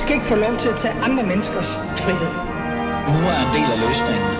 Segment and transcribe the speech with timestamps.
[0.00, 2.32] skal ikke få lov til at tage andre menneskers frihed.
[3.14, 4.30] Nu er en del af løsningen.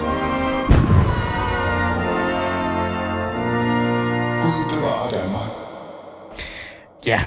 [4.43, 5.51] Gud bevarer Danmark.
[7.07, 7.21] Ja,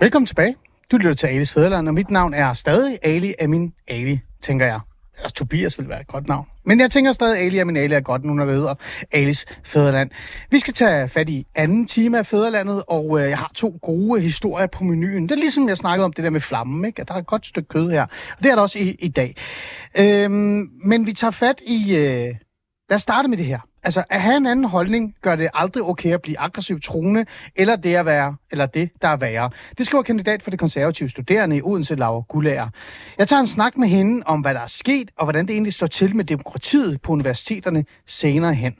[0.00, 0.56] velkommen tilbage.
[0.90, 4.80] Du lytter til Alis Fæderland, og mit navn er stadig Ali Amin Ali, tænker jeg.
[5.18, 6.46] Altså, Tobias vil være et godt navn.
[6.64, 8.74] Men jeg tænker stadig, Ali min Ali er godt nu, når det hedder
[9.12, 10.10] Alis Fæderland.
[10.50, 14.20] Vi skal tage fat i anden time af Fæderlandet, og øh, jeg har to gode
[14.20, 15.22] historier på menuen.
[15.22, 17.00] Det er ligesom, jeg snakkede om det der med flammen, ikke?
[17.00, 18.02] At der er et godt stykke kød her.
[18.38, 19.36] Og det er der også i, i dag.
[19.98, 21.96] Øhm, men vi tager fat i...
[21.96, 22.34] Øh,
[22.90, 23.60] lad os starte med det her.
[23.82, 27.24] Altså, at have en anden holdning gør det aldrig okay at blive aggressivt troende,
[27.56, 29.50] eller det at være, eller det, der er værre.
[29.78, 32.68] Det skriver kandidat for det konservative studerende i Odense, Laura Gullager.
[33.18, 35.72] Jeg tager en snak med hende om, hvad der er sket, og hvordan det egentlig
[35.72, 38.74] står til med demokratiet på universiteterne senere hen.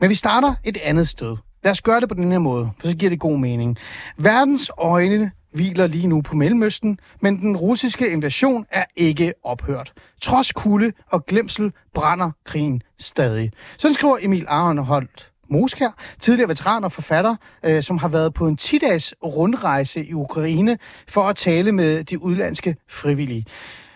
[0.00, 1.36] Men vi starter et andet sted.
[1.64, 3.76] Lad os gøre det på den her måde, for så giver det god mening.
[4.16, 9.92] Verdens øjne hviler lige nu på Mellemøsten, men den russiske invasion er ikke ophørt.
[10.22, 13.52] Trods kulde og glemsel brænder krigen stadig.
[13.78, 18.58] Sådan skriver Emil Arnholdt Moskær, tidligere veteran og forfatter, øh, som har været på en
[18.60, 23.46] 10-dages rundrejse i Ukraine for at tale med de udlandske frivillige.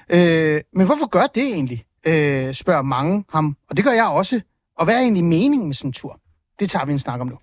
[0.09, 4.41] Øh, men hvorfor gør det egentlig, øh, spørger mange ham, og det gør jeg også.
[4.79, 6.21] Og hvad er egentlig meningen med sådan en tur?
[6.61, 7.39] Det tager vi en snak om nu.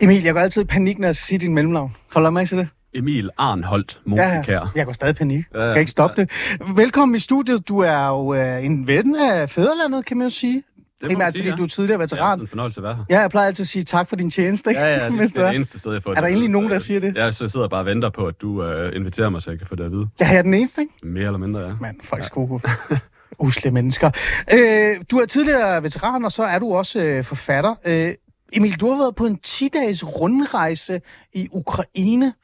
[0.00, 1.96] Emil, jeg går altid i panik, når jeg skal sige din mellemnavn.
[2.14, 2.68] Holder du mærke til det?
[2.94, 4.72] Emil Arnholdt Ja, Mosekær.
[4.76, 5.44] jeg går stadig i panik.
[5.54, 5.72] Ja, Jeg ja.
[5.72, 6.30] kan ikke stoppe det.
[6.76, 7.68] Velkommen i studiet.
[7.68, 10.62] Du er jo øh, en ven af fædrelandet, kan man jo sige.
[11.02, 11.56] må Primært sige, fordi ja.
[11.56, 12.40] du er tidligere Ja, det er veteran.
[12.40, 13.04] en fornøjelse at være her.
[13.10, 14.80] Ja, jeg plejer altid at sige tak for din tjeneste, ikke?
[14.80, 16.78] Ja, ja, det, det er det eneste sted, jeg får Er der egentlig nogen, der
[16.78, 17.16] siger det?
[17.16, 19.58] Ja, så jeg sidder bare og venter på, at du uh, inviterer mig, så jeg
[19.58, 20.06] kan få det at vide.
[20.20, 20.92] Ja, jeg er den eneste, ikke?
[21.02, 21.70] Mere eller mindre, ja.
[21.80, 22.26] Mand, folk ja.
[22.26, 22.60] skulle
[23.38, 24.10] usle mennesker.
[24.52, 27.74] Øh, du er tidligere veteran, og så er du også øh, forfatter.
[27.84, 28.14] Øh,
[28.56, 31.00] Emil, du har været på en 10-dages rundrejse
[31.32, 32.34] i Ukraine.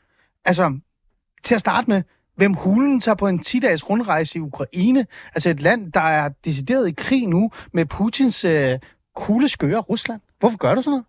[0.44, 0.78] Altså,
[1.42, 2.02] til at starte med,
[2.36, 5.06] hvem hulen tager på en 10-dages rundrejse i Ukraine?
[5.34, 8.78] Altså et land, der er decideret i krig nu med Putins øh,
[9.16, 10.20] kugle skøre Rusland.
[10.40, 11.04] Hvorfor gør du sådan noget?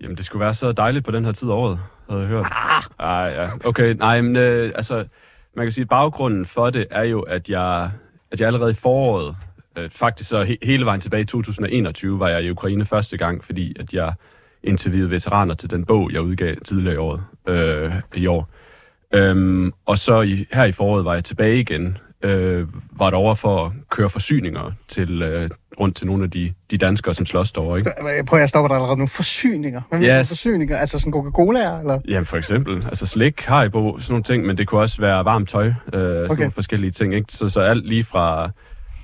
[0.00, 2.46] Jamen, det skulle være så dejligt på den her tid af året, havde jeg hørt.
[2.50, 2.82] Ah.
[2.98, 3.50] Ah, ja.
[3.64, 5.04] Okay, nej, men øh, altså,
[5.56, 7.90] man kan sige, at baggrunden for det er jo, at jeg,
[8.32, 9.36] at jeg allerede i foråret,
[9.78, 13.44] øh, faktisk så he- hele vejen tilbage i 2021, var jeg i Ukraine første gang,
[13.44, 14.12] fordi at jeg
[14.64, 18.48] interviewede veteraner til den bog, jeg udgav tidligere i, året, øh, i år.
[19.14, 23.66] Øhm, og så i, her i foråret var jeg tilbage igen, øh, var derovre for
[23.66, 25.48] at køre forsyninger til, øh,
[25.80, 27.92] rundt til nogle af de, de danskere, som slås derovre, ikke?
[28.16, 29.06] Jeg prøver at stoppe dig allerede nu.
[29.06, 29.82] Forsyninger.
[29.88, 30.28] Hvad yes.
[30.28, 30.76] Forsyninger?
[30.76, 32.00] Altså sådan Coca-Cola, eller?
[32.08, 35.48] Jamen for eksempel, altså slik, Haribo, sådan nogle ting, men det kunne også være varmt
[35.48, 36.36] tøj, øh, sådan Okay.
[36.40, 37.32] nogle forskellige ting, ikke?
[37.32, 38.50] Så, så alt lige fra...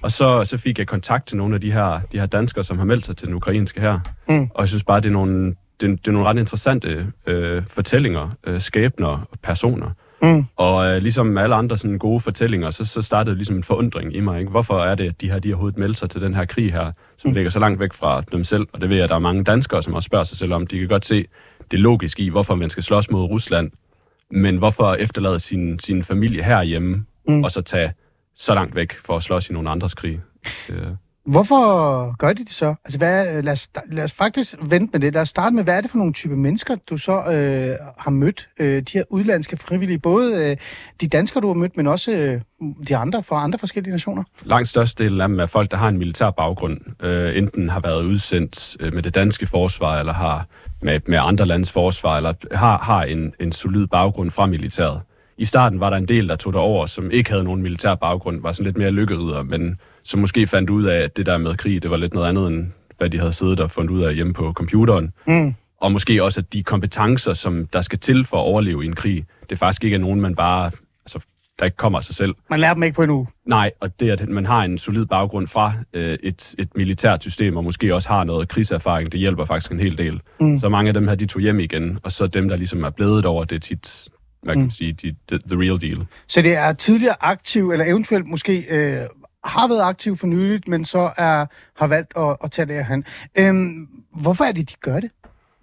[0.03, 2.79] Og så, så fik jeg kontakt til nogle af de her, de her danskere, som
[2.79, 3.99] har meldt sig til den ukrainske her.
[4.29, 4.49] Mm.
[4.55, 7.63] Og jeg synes bare, det er nogle, det, er- det er nogle ret interessante øh,
[7.71, 9.91] fortællinger, øh, skæbner og personer.
[10.23, 10.45] Mm.
[10.57, 14.21] Og øh, ligesom alle andre sådan gode fortællinger, så, så startede ligesom en forundring i
[14.21, 14.39] mig.
[14.39, 14.51] Ikke?
[14.51, 16.73] Hvorfor er det, at de her de har overhovedet meldt sig til den her krig
[16.73, 17.35] her, som mm.
[17.35, 18.67] ligger så langt væk fra dem selv?
[18.73, 20.67] Og det ved jeg, at der er mange danskere, som også spørger sig selv om.
[20.67, 21.27] De kan godt se
[21.71, 23.71] det logiske i, hvorfor man skal slås mod Rusland,
[24.31, 27.35] men hvorfor efterlade sin, sin familie herhjemme, Mm.
[27.35, 27.45] mm.
[27.45, 27.93] og så tage
[28.37, 30.21] så langt væk for at slås i nogle andres krig?
[30.69, 30.87] Øh,
[31.27, 32.75] Hvorfor gør de det så?
[32.85, 35.15] Altså, hvad, lad, os, lad os faktisk vente med det.
[35.15, 38.11] Lad os starte med, hvad er det for nogle type mennesker, du så øh, har
[38.11, 38.49] mødt?
[38.61, 40.57] Øh, de her udlandske frivillige, både øh,
[41.01, 42.41] de danskere, du har mødt, men også øh,
[42.89, 44.23] de andre fra andre forskellige nationer.
[44.45, 46.79] langt størstedelen af dem er folk, der har en militær baggrund.
[47.03, 50.47] Øh, enten har været udsendt øh, med det danske forsvar, eller har
[50.83, 55.01] med, med andre landes forsvar, eller har, har en, en solid baggrund fra militæret.
[55.39, 58.43] I starten var der en del, der tog derover, som ikke havde nogen militær baggrund,
[58.43, 61.57] var sådan lidt mere lykkerider, men som måske fandt ud af, at det der med
[61.57, 62.67] krig, det var lidt noget andet, end
[62.99, 65.13] hvad de havde siddet og fundet ud af hjemme på computeren.
[65.27, 65.55] Mm.
[65.81, 68.95] Og måske også, at de kompetencer, som der skal til for at overleve i en
[68.95, 70.71] krig, det faktisk ikke er nogen, man bare,
[71.05, 71.19] altså,
[71.59, 72.35] der ikke kommer af sig selv.
[72.51, 73.27] Man lærer dem ikke på en uge.
[73.45, 77.57] Nej, og det, at man har en solid baggrund fra øh, et, et militært system,
[77.57, 80.21] og måske også har noget krigserfaring, det hjælper faktisk en hel del.
[80.41, 80.59] Mm.
[80.59, 82.91] Så mange af dem her, de tog hjem igen, og så dem, der ligesom er
[82.91, 84.09] blevet over, det er tit,
[84.47, 84.71] hvad kan man Mm.
[84.71, 86.07] sige, de, the, the real deal.
[86.27, 89.07] Så det er tidligere aktiv, eller eventuelt måske øh,
[89.45, 91.47] har været aktiv for nyligt, men så er,
[91.77, 93.03] har valgt at, at tage det her
[93.39, 95.11] Øhm, hvorfor er det, de gør det?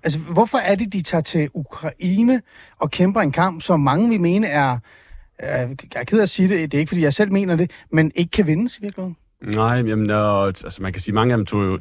[0.04, 2.42] Altså, hvorfor er det, de tager til Ukraine
[2.80, 4.78] og kæmper en kamp, som mange vil mene er,
[5.44, 7.56] øh, jeg er ked af at sige det, det er ikke, fordi jeg selv mener
[7.56, 9.16] det, men ikke kan vindes i virkeligheden?
[9.42, 11.80] Nej, jamen, og, altså man kan sige, mange af dem tog jo,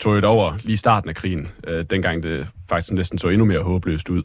[0.00, 3.28] tog jo et over lige i starten af krigen, øh, dengang det faktisk næsten så
[3.28, 4.22] endnu mere håbløst ud.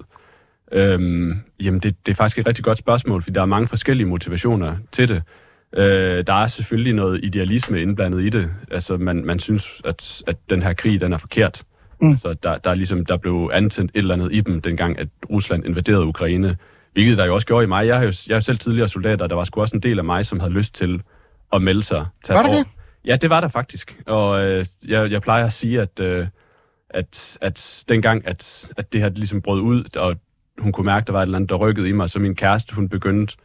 [0.72, 4.08] Øhm, jamen, det, det er faktisk et rigtig godt spørgsmål, fordi der er mange forskellige
[4.08, 5.24] motivationer til det.
[5.76, 8.50] Øh, der er selvfølgelig noget idealisme indblandet i det.
[8.72, 11.64] Altså, man, man synes, at, at den her krig, den er forkert.
[12.02, 12.12] Mm.
[12.12, 15.08] Altså, der, der, er ligesom, der blev antændt et eller andet i dem, dengang at
[15.30, 16.58] Rusland invaderede Ukraine.
[16.94, 17.88] Hvilket der jo også gjorde i mig.
[17.88, 19.84] Jeg er jo, jeg er jo selv tidligere soldat, og der var sgu også en
[19.84, 21.02] del af mig, som havde lyst til
[21.54, 22.06] at melde sig.
[22.24, 22.54] Til Var år.
[22.54, 22.66] det?
[23.06, 24.02] Ja, det var der faktisk.
[24.06, 26.28] Og øh, jeg, jeg plejer at sige, at, øh,
[26.90, 30.16] at, at dengang, at, at det her ligesom brød ud, og
[30.60, 32.36] hun kunne mærke, at der var et eller andet, der rykkede i mig, så min
[32.36, 33.38] kæreste, hun begyndte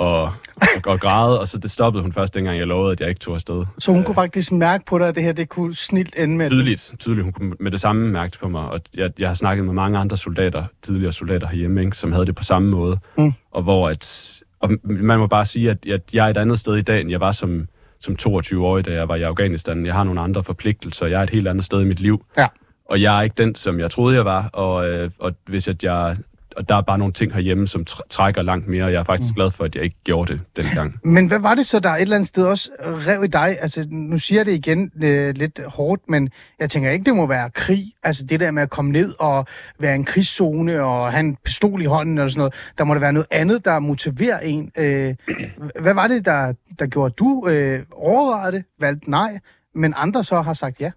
[0.00, 0.24] at,
[0.62, 3.18] at, at græde, og så det stoppede hun først, dengang jeg lovede, at jeg ikke
[3.18, 3.64] tog afsted.
[3.78, 6.50] Så hun kunne faktisk mærke på dig, at det her det kunne snilt ende med...
[6.50, 7.24] Tydeligt, tydeligt.
[7.24, 8.68] Hun kunne med det samme mærke det på mig.
[8.68, 12.26] Og jeg, jeg har snakket med mange andre soldater, tidligere soldater herhjemme, ikke, som havde
[12.26, 12.98] det på samme måde.
[13.18, 13.32] Mm.
[13.50, 16.76] Og hvor at, og man må bare sige, at jeg, jeg er et andet sted
[16.76, 17.68] i dag, end jeg var som,
[18.00, 19.86] som 22-årig, da jeg var i Afghanistan.
[19.86, 21.06] Jeg har nogle andre forpligtelser.
[21.06, 22.24] Jeg er et helt andet sted i mit liv.
[22.38, 22.46] Ja.
[22.84, 24.48] Og jeg er ikke den, som jeg troede, jeg var.
[24.52, 26.16] Og, øh, og hvis at jeg
[26.56, 28.86] og der er bare nogle ting herhjemme, som tr- trækker langt mere.
[28.86, 29.34] Jeg er faktisk mm.
[29.34, 30.98] glad for, at jeg ikke gjorde det dengang.
[31.04, 33.56] Men hvad var det så, der et eller andet sted også rev i dig?
[33.60, 37.26] Altså, nu siger jeg det igen øh, lidt hårdt, men jeg tænker ikke, det må
[37.26, 37.84] være krig.
[38.02, 39.46] Altså det der med at komme ned og
[39.78, 42.54] være en krigszone og have en pistol i hånden eller sådan noget.
[42.78, 44.72] Der må der være noget andet, der motiverer en.
[44.78, 45.14] Øh,
[45.82, 49.38] hvad var det, der, der gjorde, du øh, overvejede det, valgte nej,
[49.74, 50.90] men andre så har sagt ja?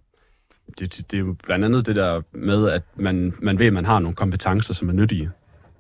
[0.80, 3.86] Det, det er jo blandt andet det der med, at man, man ved, at man
[3.86, 5.32] har nogle kompetencer, som er nyttige.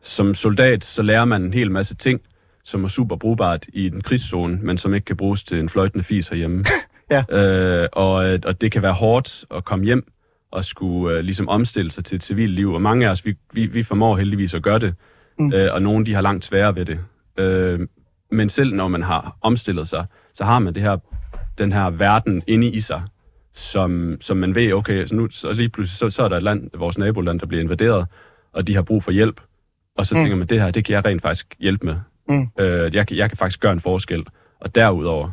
[0.03, 2.21] Som soldat, så lærer man en hel masse ting,
[2.63, 6.03] som er super brugbart i en krigszone, men som ikke kan bruges til en fløjtende
[6.03, 6.65] fis herhjemme.
[7.11, 7.23] Ja.
[7.39, 8.13] øh, og,
[8.45, 10.11] og det kan være hårdt at komme hjem
[10.51, 12.73] og skulle øh, ligesom omstille sig til et civilt liv.
[12.73, 14.95] Og mange af os, vi, vi, vi formår heldigvis at gøre det,
[15.39, 15.53] mm.
[15.53, 16.99] øh, og nogle de har langt sværere ved det.
[17.37, 17.79] Øh,
[18.31, 20.97] men selv når man har omstillet sig, så har man det her,
[21.57, 23.01] den her verden inde i sig,
[23.53, 26.43] som, som man ved, okay, så nu så lige pludselig, så, så er der et
[26.43, 28.05] land, vores naboland, der bliver invaderet,
[28.53, 29.41] og de har brug for hjælp.
[29.97, 30.21] Og så mm.
[30.21, 31.95] tænker man, det her, det kan jeg rent faktisk hjælpe med.
[32.29, 32.47] Mm.
[32.59, 34.25] Øh, jeg, kan, jeg kan faktisk gøre en forskel.
[34.59, 35.29] Og derudover,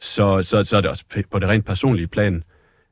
[0.00, 2.42] så, så, så er det også på det rent personlige plan,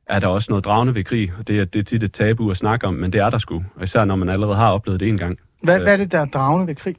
[0.07, 2.51] er der også noget dragende ved krig, og det er, det er tit et tabu
[2.51, 3.63] at snakke om, men det er der sgu.
[3.75, 5.39] Og især når man allerede har oplevet det en gang.
[5.63, 6.95] Hvad, hvad er det, der er dragende ved krig?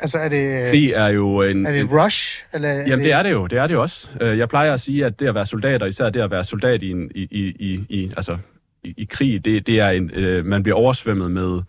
[0.00, 1.66] Altså er det, Krig er jo en...
[1.66, 2.44] er det en- rush?
[2.54, 4.10] Eller er Jamen det er det jo, det er det jo også.
[4.20, 6.44] Øh, Jeg plejer at sige, at det at være soldat, og især det at være
[6.44, 8.38] soldat i, en, i, i, i, i, altså,
[8.84, 11.62] i, i krig, det, det er en, øh, man bliver oversvømmet med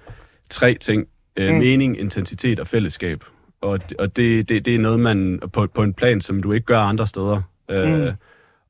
[0.49, 1.05] tre ting.
[1.37, 1.59] Øh, Mm.
[1.59, 3.23] Mening, intensitet og fællesskab.
[3.61, 6.51] Og, det- og det, det, det er noget, man på, på en plan, som du
[6.51, 7.41] ikke gør andre steder.
[7.71, 8.11] Øh, Mm.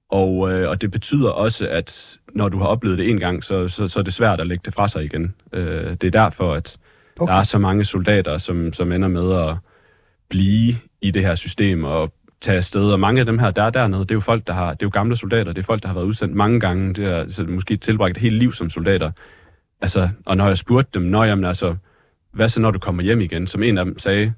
[0.09, 3.67] og, øh, og det betyder også, at når du har oplevet det en gang, så,
[3.67, 5.35] så, så er det svært at lægge det fra sig igen.
[5.53, 6.77] Øh, det er derfor, at
[7.19, 7.31] okay.
[7.33, 9.55] der er så mange soldater, som, som ender med at
[10.29, 12.91] blive i det her system og tage afsted.
[12.91, 14.81] Og mange af dem her, der er dernede, det er jo folk, der har, det
[14.81, 17.15] er jo gamle soldater, det er folk, der har været udsendt mange gange, det er
[17.19, 19.11] altså, måske tilbragt et helt liv som soldater.
[19.81, 21.75] Altså, og når jeg spurgte dem, når jamen altså,
[22.35, 24.33] hvad så når du kommer hjem igen, som en af dem sagde,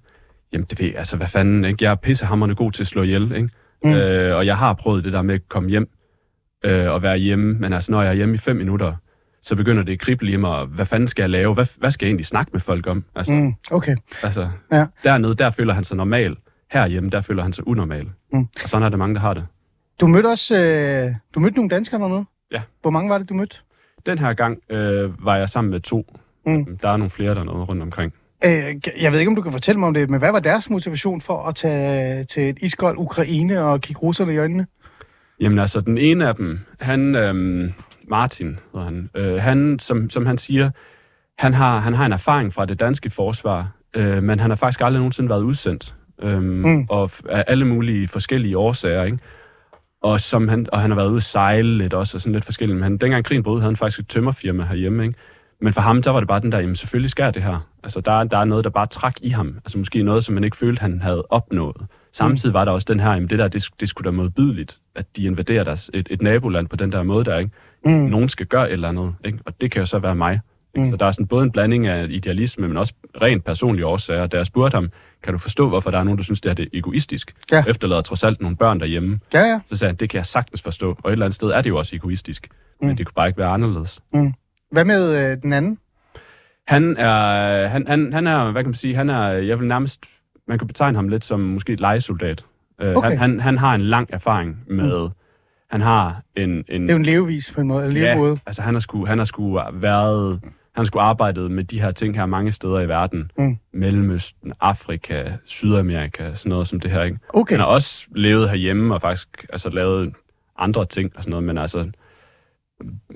[0.53, 1.83] jamen det ved jeg, altså hvad fanden, ikke?
[1.83, 3.49] jeg er pissehammerende god til at slå ihjel, ikke?
[3.83, 3.93] Mm.
[3.93, 5.89] Øh, og jeg har prøvet det der med at komme hjem
[6.65, 8.93] øh, og være hjemme, men altså når jeg er hjemme i fem minutter,
[9.41, 11.53] så begynder det at krible i mig, hvad fanden skal jeg lave?
[11.53, 13.03] Hvad, hvad skal jeg egentlig snakke med folk om?
[13.15, 13.39] Altså, mm.
[13.39, 13.95] Mm, okay.
[14.23, 14.85] altså Ja.
[15.03, 16.35] dernede, der føler han sig normal.
[16.71, 18.07] Herhjemme, der føler han sig unormal.
[18.33, 18.47] Mm.
[18.63, 19.45] Og sådan er der mange, der har det.
[20.01, 22.25] Du mødte også øh, du mødte nogle danskere dernede?
[22.51, 22.61] Ja.
[22.81, 23.57] Hvor mange var det, du mødte?
[24.05, 26.17] Den her gang øh, var jeg sammen med to.
[26.47, 26.77] Mm.
[26.81, 28.13] Der er nogle flere dernede rundt omkring.
[28.45, 30.69] Øh, jeg ved ikke, om du kan fortælle mig om det, men hvad var deres
[30.69, 34.67] motivation for at tage til et iskoldt Ukraine og kigge russerne i øjnene?
[35.41, 37.73] Jamen altså, den ene af dem, han, øhm,
[38.09, 40.69] Martin hedder han, øh, han som, som han siger,
[41.37, 44.81] han har, han har en erfaring fra det danske forsvar, øh, men han har faktisk
[44.81, 45.95] aldrig nogensinde været udsendt.
[46.21, 46.85] Øhm, Mm.
[46.89, 49.17] Og af alle mulige forskellige årsager, ikke?
[50.03, 52.45] Og, som han, og han har været ude at sejle lidt også, og sådan lidt
[52.45, 52.75] forskelligt.
[52.75, 55.19] Men han, dengang krigen brød, havde han faktisk et tømmerfirma herhjemme, ikke?
[55.61, 57.67] Men for ham, der var det bare den der, jamen selvfølgelig jeg det her.
[57.83, 59.47] Altså, der, er- der er noget, der bare trak i ham.
[59.65, 61.75] Altså, måske noget, som man ikke følte, han havde opnået.
[62.13, 65.05] Samtidig var der også den her, jamen det der, det, det skulle da modbydeligt, at
[65.17, 67.51] de invaderer deres, et, et naboland på den der måde der, ikke?
[67.85, 67.91] Mm.
[67.91, 69.39] Nogen skal gøre et eller andet, ikke?
[69.45, 70.39] Og det kan jo så være mig.
[70.75, 70.85] Ikke?
[70.85, 70.91] Mm.
[70.91, 74.27] Så der er sådan både en blanding af idealisme, men også rent personlige årsager.
[74.27, 74.89] Da jeg spurgte ham,
[75.23, 77.33] kan du forstå, hvorfor der er nogen, der synes, det her det er egoistisk?
[77.51, 77.63] Ja.
[77.67, 79.19] Efterlader trods alt nogle børn derhjemme.
[79.33, 79.59] Ja, ja.
[79.69, 80.97] Så sagde han, det kan jeg sagtens forstå.
[81.03, 82.47] Og et eller andet sted er det jo også egoistisk.
[82.81, 82.87] Mm.
[82.87, 83.99] Men det kunne bare ikke være anderledes.
[84.71, 85.77] Hvad med øh, den anden?
[86.67, 90.05] Han er, han, han, han er, hvad kan man sige, han er, jeg vil nærmest,
[90.47, 92.45] man kan betegne ham lidt som måske legesoldat.
[92.81, 93.09] Øh, Okay.
[93.09, 95.13] han, han, han har en lang erfaring med, mm.
[95.69, 96.49] han har en...
[96.67, 98.31] en Det er jo en levevis på en måde, en levemåde.
[98.31, 101.81] Ja, altså han har sgu, han har sgu været, han har sgu arbejdet med de
[101.81, 103.31] her ting her mange steder i verden.
[103.37, 103.57] Mm.
[103.73, 107.19] Mellemøsten, Afrika, Sydamerika, sådan noget som det her, ikke?
[107.29, 107.53] Okay.
[107.53, 110.13] Han har også levet herhjemme og faktisk altså, lavet
[110.57, 111.91] andre ting og sådan noget, men altså,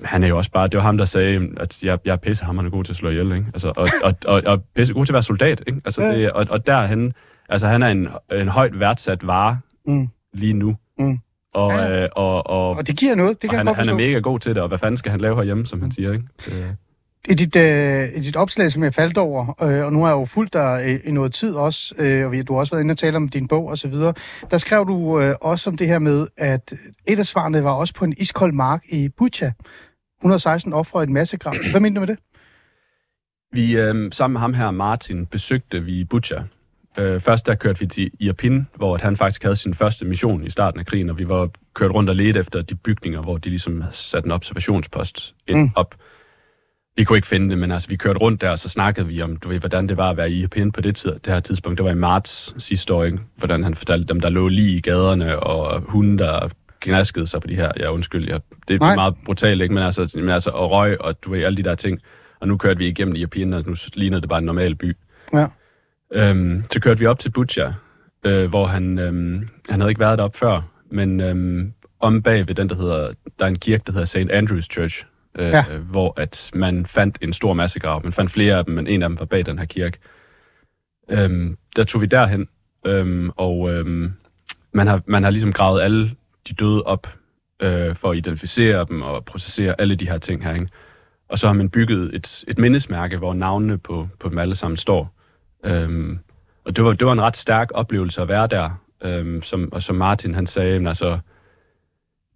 [0.04, 2.70] han er jo også bare, det var ham, der sagde, at jeg, jeg er pissehammerende
[2.70, 3.46] god til at slå ihjel, ikke?
[3.54, 5.80] Altså, og, og, og, og pisse god til at være soldat, ikke?
[5.84, 6.16] Altså, Ja.
[6.18, 7.12] det, og, og derhen,
[7.48, 10.08] altså han er en, en højt værdsat vare Mm.
[10.34, 10.76] lige nu.
[10.98, 11.18] Mm.
[11.54, 12.02] Og, Ja.
[12.02, 13.92] øh, og, og, Og det giver noget, det og kan han, jeg godt han er
[13.92, 14.06] forstå.
[14.08, 16.24] mega god til det, og hvad fanden skal han lave herhjemme, som han siger, ikke?
[16.46, 16.76] Det,
[17.28, 20.14] I dit, øh, I dit opslag, som jeg faldt over, øh, og nu har jeg
[20.14, 22.82] jo fulgt dig i, i noget tid også, øh, og vi- du har også været
[22.82, 24.14] inde og tale om din bog og så videre,
[24.50, 26.72] der skrev du øh, også om det her med, at
[27.06, 29.50] et af svarene var også på en iskold mark i Bucha.
[30.20, 31.54] 116 ofre i en massegrav.
[31.70, 32.18] Hvad mener du med det?
[33.52, 36.36] Vi, øh, sammen med ham her, Martin, besøgte vi Butcha.
[36.98, 40.50] Øh, først der kørte vi til Irpin, hvor han faktisk havde sin første mission i
[40.50, 43.48] starten af krigen, og vi var kørt rundt og ledte efter de bygninger, hvor de
[43.48, 45.70] ligesom havde sat en observationspost ind mm.
[45.76, 45.94] op.
[46.96, 49.22] Vi kunne ikke finde det, men altså, vi kørte rundt der, og så snakkede vi
[49.22, 51.40] om, du ved, hvordan det var at være i Irpin på det, tid, det her
[51.40, 51.78] tidspunkt.
[51.78, 53.18] Det var i marts sidste år, ikke?
[53.36, 56.48] hvordan han fortalte dem, der lå lige i gaderne, og hunde, der
[56.80, 58.90] gnaskede sig på de her, ja undskyld, ja, det Nej.
[58.90, 59.74] er meget brutalt, ikke?
[59.74, 62.00] Men altså, men altså, og røg, og du ved, alle de der ting.
[62.40, 64.96] Og nu kørte vi igennem Irpin, og nu lignede det bare en normal by.
[65.32, 65.46] Ja.
[66.12, 67.72] Øhm, så kørte vi op til Butcha,
[68.26, 72.54] øh, hvor han, øhm, han havde ikke været deroppe før, men øhm, om bag ved
[72.54, 74.16] den, der hedder, der er en kirke, der hedder St.
[74.16, 75.04] Andrews Church,
[75.38, 75.64] øh, Ja.
[75.78, 78.00] hvor at man fandt en stor massegrav.
[78.04, 79.98] Man fandt flere af dem, men en af dem var bag den her kirke.
[81.10, 82.48] Øhm, der tog vi derhen,
[82.86, 84.12] øhm, og øhm,
[84.72, 86.10] man, har, man har ligesom gravet alle
[86.48, 87.06] de døde op
[87.62, 90.54] øh, for at identificere dem og processere alle de her ting her.
[90.54, 90.68] Ikke?
[91.28, 94.76] Og så har man bygget et, et mindesmærke, hvor navnene på, på dem alle sammen
[94.76, 95.14] står.
[95.64, 96.18] Øhm,
[96.64, 98.70] og det var, det var en ret stærk oplevelse at være der.
[99.04, 101.18] Øhm, som, og som Martin han sagde, jamen, altså,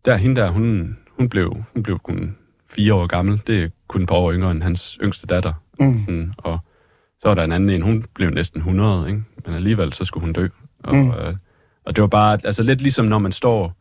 [0.04, 2.36] der hende der, hun, hun, blev, hun blev kun
[2.68, 3.40] fire år gammel.
[3.46, 5.52] Det er kun et par år yngre end hans yngste datter.
[5.80, 5.98] Mm.
[5.98, 6.58] Sådan, og
[7.20, 9.22] så var der en anden en, hun blev næsten 100, ikke?
[9.46, 10.48] men alligevel så skulle hun dø.
[10.84, 11.10] Og, Mm.
[11.10, 11.34] øh,
[11.84, 13.74] og det var bare, altså lidt ligesom når man står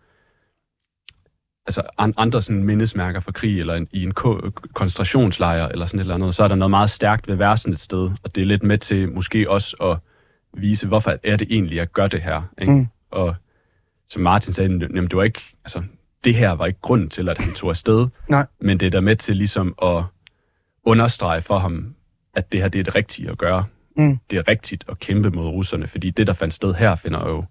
[1.68, 6.00] altså an, andre sådan mindesmærker for krig, eller en, i en ko- koncentrationslejr, eller sådan
[6.00, 8.42] et eller andet, så er der noget meget stærkt ved sådan et sted, og det
[8.42, 9.98] er lidt med til måske også at
[10.62, 12.42] vise, hvorfor er det egentlig, jeg gør det her.
[12.62, 12.74] Ikke?
[12.74, 12.88] Mm.
[13.12, 13.36] Og
[14.10, 15.84] som Martin sagde, jamen, det var ikke, altså,
[16.25, 18.46] det her var ikke grunden til, at han tog afsted, Nej.
[18.60, 20.03] men det er der med til ligesom at
[20.84, 21.96] understrege for ham,
[22.36, 23.65] at det her det er det rigtige at gøre.
[23.98, 24.20] Mm.
[24.29, 27.46] Det er rigtigt at kæmpe mod russerne, fordi det, der fandt sted her, finder jo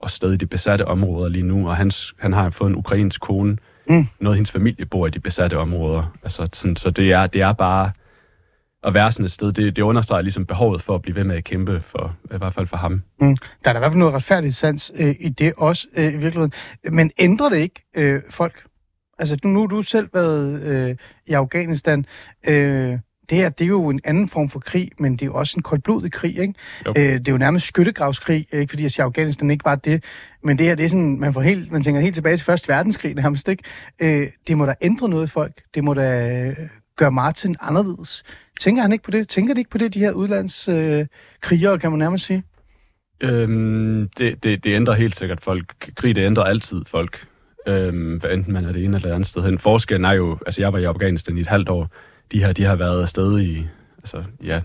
[0.00, 3.20] også sted i de besatte områder lige nu, og hans, han har fået en ukrainsk
[3.20, 3.58] kone.
[3.88, 4.06] Mm.
[4.20, 6.16] Noget af hendes familie bor i de besatte områder.
[6.22, 7.90] Altså, sådan, så det er, det er bare
[8.84, 11.36] at være sådan et sted, det, det understreger ligesom behovet for at blive ved med
[11.36, 13.02] at kæmpe, for, i hvert fald for ham.
[13.20, 13.36] Mm.
[13.64, 16.16] Der er da i hvert fald noget retfærdigt sans øh, i det også øh, i
[16.16, 16.52] virkeligheden.
[16.90, 18.64] Men ændrer det ikke øh, folk?
[19.18, 22.04] Altså nu, nu har du selv været øh, i Afghanistan.
[22.48, 22.98] Øh,
[23.30, 25.54] det her, det er jo en anden form for krig, men det er jo også
[25.56, 26.54] en koldblodig krig, ikke?
[26.86, 26.94] Jo.
[26.96, 30.04] Øh, det er jo nærmest skyttegravskrig, ikke fordi jeg siger, Afghanistan ikke var det,
[30.42, 32.68] men det her, det er sådan, man, får helt, man tænker helt tilbage til Første
[32.68, 33.62] Verdenskrig nærmest, ikke?
[33.98, 35.62] Øh, det må da ændre noget i folk.
[35.74, 36.56] Det må da øh,
[36.96, 38.24] gøre Martin anderledes.
[38.60, 39.28] Tænker han ikke på det?
[39.28, 42.42] Tænker de ikke på det, de her udlandskrigere, øh, kan man nærmest sige?
[43.20, 45.90] Øhm, det, det, det ændrer helt sikkert folk.
[45.94, 47.26] Krig, det ændrer altid folk.
[47.66, 49.58] Øhm, hvad enten man er det ene eller det andet sted hen.
[49.58, 51.90] Forskellen er jo, altså jeg var i Afghanistan i et halvt år.
[52.32, 53.66] De her, de har været afsted i,
[53.98, 54.60] altså ja,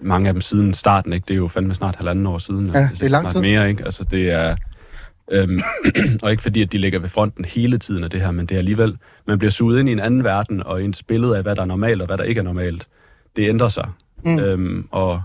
[0.00, 1.24] mange af dem siden starten, ikke?
[1.28, 2.66] Det er jo fandme snart halvanden år siden.
[2.66, 3.40] Ja, altså, det er lang tid.
[3.40, 3.84] mere, ikke?
[3.84, 4.56] Altså det er,
[5.30, 5.60] øhm,
[6.22, 8.54] og ikke fordi, at de ligger ved fronten hele tiden af det her, men det
[8.54, 8.96] er alligevel,
[9.26, 11.62] man bliver suget ind i en anden verden, og i en billede af, hvad der
[11.62, 12.88] er normalt og hvad der ikke er normalt.
[13.36, 13.88] Det ændrer sig.
[14.24, 14.38] Mm.
[14.38, 15.22] Øhm, og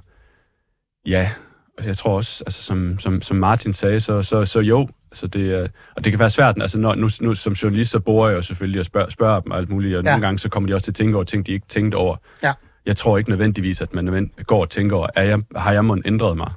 [1.05, 1.31] ja,
[1.77, 5.27] altså jeg tror også, altså som, som, som Martin sagde, så, så, så jo, altså
[5.27, 8.35] det, og det kan være svært, altså når, nu, nu som journalist, så bor jeg
[8.35, 10.09] jo selvfølgelig og spørger, spørger dem og alt muligt, og Ja.
[10.11, 12.15] nogle gange så kommer de også til at tænke over ting, de ikke tænkte over.
[12.43, 12.53] Ja.
[12.85, 16.03] Jeg tror ikke nødvendigvis, at man går og tænker over, er jeg, har jeg måden
[16.05, 16.51] ændret mig?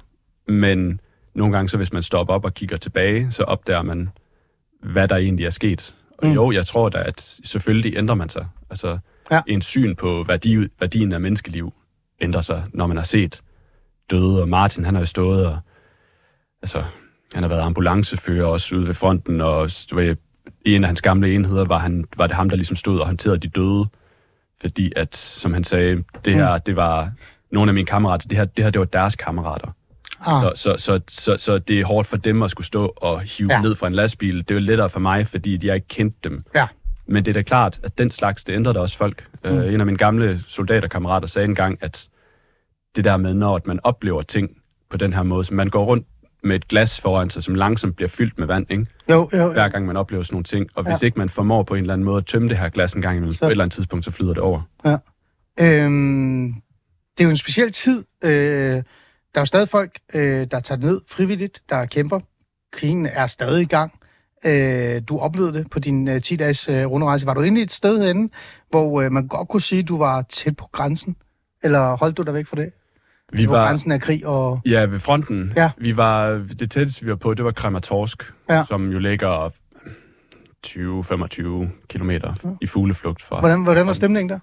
[0.48, 1.00] Men
[1.34, 4.08] nogle gange, så hvis man stopper op og kigger tilbage, så opdager man,
[4.82, 5.94] hvad der egentlig er sket.
[6.18, 6.32] Og mm.
[6.34, 8.46] jo, jeg tror da, at selvfølgelig ændrer man sig.
[8.70, 8.98] Altså,
[9.30, 9.40] Ja.
[9.46, 11.72] en syn på værdi, værdien af menneskeliv
[12.20, 13.42] ændrer sig, når man har set
[14.10, 15.58] døde, og Martin, han har jo stået og,
[16.62, 16.84] altså,
[17.34, 20.16] han har været ambulancefører også ude ved fronten, og du ved,
[20.66, 23.06] i en af hans gamle enheder var, han, var det ham, der ligesom stod og
[23.06, 23.86] håndterede de døde,
[24.60, 27.10] fordi at, som han sagde, det her, det var
[27.50, 29.68] nogle af mine kammerater, det her, det her, det var deres kammerater.
[30.26, 30.42] Ah.
[30.42, 33.52] Så, så, så, så, så det er hårdt for dem at skulle stå og hive
[33.52, 33.60] ja.
[33.60, 34.38] ned fra en lastbil.
[34.38, 36.44] Det er jo lettere for mig, fordi jeg ikke kendte dem.
[36.54, 36.66] Ja.
[37.10, 39.26] Men det er da klart, at den slags, det ændrer da også folk.
[39.44, 39.50] Mm.
[39.56, 42.08] Uh, en af mine gamle soldaterkammerater sagde engang, at
[42.96, 44.50] det der med, når man oplever ting
[44.90, 46.06] på den her måde, så man går rundt
[46.42, 48.86] med et glas foran sig, som langsomt bliver fyldt med vand, ikke?
[49.10, 49.52] Jo, jo, jo.
[49.52, 50.68] hver gang man oplever sådan nogle ting.
[50.74, 51.06] Og hvis Ja.
[51.06, 53.16] ikke man formår på en eller anden måde at tømme det her glas en gang
[53.16, 54.60] imellem, Så- på et eller andet tidspunkt, så flyder det over.
[55.60, 56.54] Øhm,
[57.18, 58.04] det er jo en speciel tid.
[58.24, 58.82] Øh, der
[59.34, 62.20] er jo stadig folk, øh, der tager ned frivilligt, der kæmper.
[62.72, 63.92] Krigen er stadig i gang.
[64.46, 67.26] Øh, du oplevede det på din øh, 10-dages øh, rundrejse.
[67.26, 68.28] Var du inde et sted henne,
[68.70, 71.16] hvor øh, man godt kunne sige, at du var tæt på grænsen?
[71.62, 72.72] Eller holdt du dig væk fra det?
[73.32, 74.60] Vi på var, grænsen af krig og...
[74.66, 75.52] ja, ved fronten.
[75.56, 75.70] Ja.
[75.78, 76.28] Vi var,
[76.58, 78.64] det tætteste, vi var på, det var Krematorsk, Ja.
[78.68, 79.50] som jo ligger
[80.66, 83.40] 20-25 kilometer i fugleflugt fra.
[83.40, 84.38] Hvordan, hvordan var stemningen der?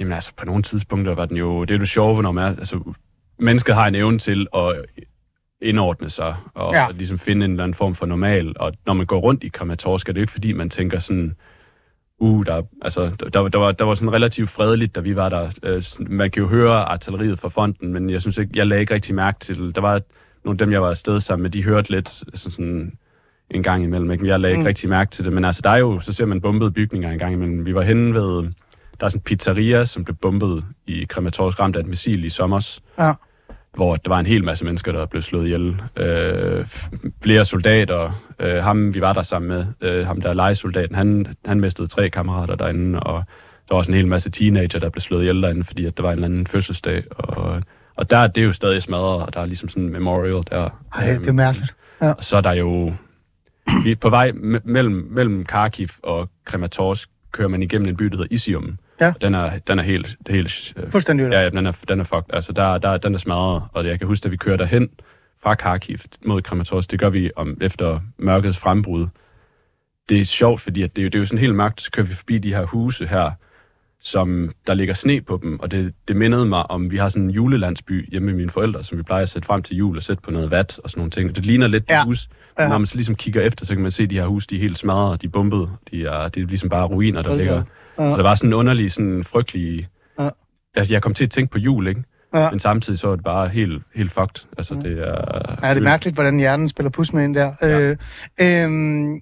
[0.00, 1.60] Jamen altså, på nogle tidspunkter var den jo...
[1.64, 2.48] Det er jo det sjove, når man er...
[2.48, 2.92] Altså,
[3.38, 4.84] mennesket har en evne til at
[5.62, 6.80] indordne sig og Ja.
[6.82, 6.90] ja.
[6.90, 8.52] ligesom finde en eller anden form for normal.
[8.60, 11.34] Og når man går rundt i Krematorsk, er det jo ikke fordi, man tænker sådan...
[12.20, 15.28] Uh, der, altså, der, der, der, var, der var sådan relativt fredeligt, da vi var
[15.28, 15.50] der.
[15.62, 18.80] Øh, sådan- Man kan jo høre artilleriet fra fronten, men jeg synes ikke, jeg lagde
[18.80, 19.72] ikke rigtig mærke til...
[19.74, 20.00] Der var
[20.44, 22.92] nogle af dem, jeg var afsted sammen med, de hørte lidt altså sådan
[23.50, 24.10] en gang imellem.
[24.10, 24.22] Ikke?
[24.22, 24.66] Men jeg lagde ikke Mm.
[24.66, 25.32] rigtig mærke til det.
[25.32, 27.66] Men altså, der er jo, så ser man bombede bygninger en gang imellem.
[27.66, 28.42] Vi var henne ved,
[29.00, 32.28] der er sådan en pizzeria, som blev bombet i Krematorsk, ramt af et missil i
[32.28, 33.12] sommers, Ja.
[33.74, 35.76] Hvor der var en hel masse mennesker, der blev slået ihjel.
[35.96, 36.66] Øh,
[37.22, 38.22] flere soldater.
[38.40, 41.88] Øh, ham, vi var der sammen med, øh, ham der er legesoldaten, han, han mistede
[41.88, 43.24] tre kammerater derinde, og
[43.68, 46.02] der var også en hel masse teenager, der blev slået ihjel derinde, fordi at der
[46.02, 47.02] var en eller anden fødselsdag.
[47.10, 47.62] Og,
[47.96, 50.68] og der det er jo stadig smadret, og der er ligesom sådan en memorial der.
[50.94, 51.74] Ej, det er mærkeligt.
[52.16, 52.92] Og så er der jo...
[53.84, 58.04] Vi er på vej me- mellem, mellem Kharkiv og Krematorsk kører man igennem en by,
[58.04, 58.78] der hedder Isium.
[59.00, 59.12] Ja.
[59.20, 60.16] Den er, den er helt...
[60.30, 62.34] Helt øh, Fuldstændig ja, ja, den er, den er fucked.
[62.34, 63.62] Altså, der, der, den er smadret.
[63.72, 64.88] Og jeg kan huske, at vi kører derhen
[65.42, 66.90] fra Kharkiv mod Krematorsk.
[66.90, 69.06] Det gør vi om efter mørkets frembrud.
[70.08, 71.80] Det er sjovt, fordi at det, er jo, det er jo sådan helt mørkt.
[71.82, 73.30] Så kører vi forbi de her huse her,
[74.00, 77.24] som der ligger sne på dem, og det, det mindede mig om, vi har sådan
[77.24, 80.02] en julelandsby hjemme med mine forældre, som vi plejer at sætte frem til jul og
[80.02, 81.30] sætte på noget vat og sådan nogle ting.
[81.30, 81.96] Og det ligner lidt Ja.
[81.96, 82.04] ja.
[82.04, 82.28] hus,
[82.58, 82.68] ja.
[82.68, 84.56] når man så ligesom kigger efter, så kan man se, at de her hus, de
[84.56, 87.38] er helt smadret, de er bumpet, de er, det er ligesom bare ruiner, der Okay.
[87.38, 87.62] ligger.
[87.98, 88.10] Ja.
[88.10, 89.88] Så der var sådan en underlig, sådan frygtelig...
[90.18, 90.28] Ja.
[90.76, 92.02] Altså, jeg kom til at tænke på jul, ikke?
[92.34, 92.50] Ja.
[92.50, 94.46] Men samtidig så er det bare helt, helt fucked.
[94.58, 95.58] Altså, det er...
[95.62, 97.52] Ja, det er mærkeligt, hvordan hjernen spiller pus med ind der.
[97.62, 97.78] Ja.
[97.78, 97.96] Øh,
[98.40, 99.20] øhm,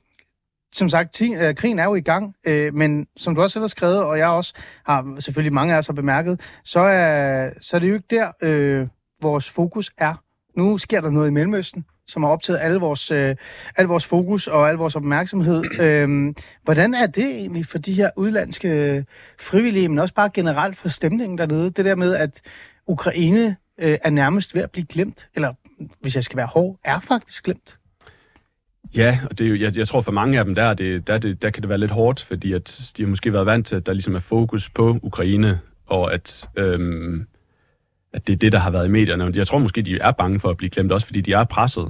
[0.75, 3.69] som sagt, øh, krigen er jo i gang, øh, men som du også selv har
[3.69, 4.55] skrevet, og jeg også
[4.87, 8.31] har selvfølgelig mange af os har bemærket, så er, så er det jo ikke der,
[8.43, 8.87] øh,
[9.23, 10.23] vores fokus er.
[10.57, 13.37] Nu sker der noget i Mellemøsten, som har optaget alle vores, øh,
[13.77, 15.81] al vores fokus og al vores opmærksomhed.
[15.81, 19.05] Øhm, hvordan er det egentlig for de her udlandske
[19.41, 21.71] frivillige, men også bare generelt for stemningen dernede?
[21.71, 22.41] Det der med, at
[22.87, 25.53] Ukraine øh, er nærmest ved at blive glemt, eller
[26.01, 27.79] hvis jeg skal være hård, er faktisk glemt.
[28.97, 31.19] Ja, og det er jo, jeg, jeg tror for mange af dem der, det, der,
[31.19, 33.77] det, der kan det være lidt hårdt, fordi at de har måske været vant til,
[33.77, 37.27] at der ligesom er fokus på Ukraine, og at, øhm,
[38.17, 39.33] at det er det, der har været i medierne.
[39.35, 41.89] Jeg tror måske, de er bange for at blive glemt, også fordi de er presset.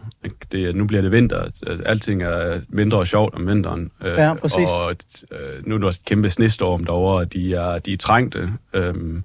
[0.53, 1.45] Det, nu bliver det vinter,
[1.87, 3.91] alting er mindre sjovt om vinteren.
[4.05, 4.69] Øh, Ja, præcis.
[4.69, 4.97] Og
[5.33, 8.53] øh, nu er der også et kæmpe snestorm derovre, og de er, de er trængte.
[8.75, 9.25] Øhm,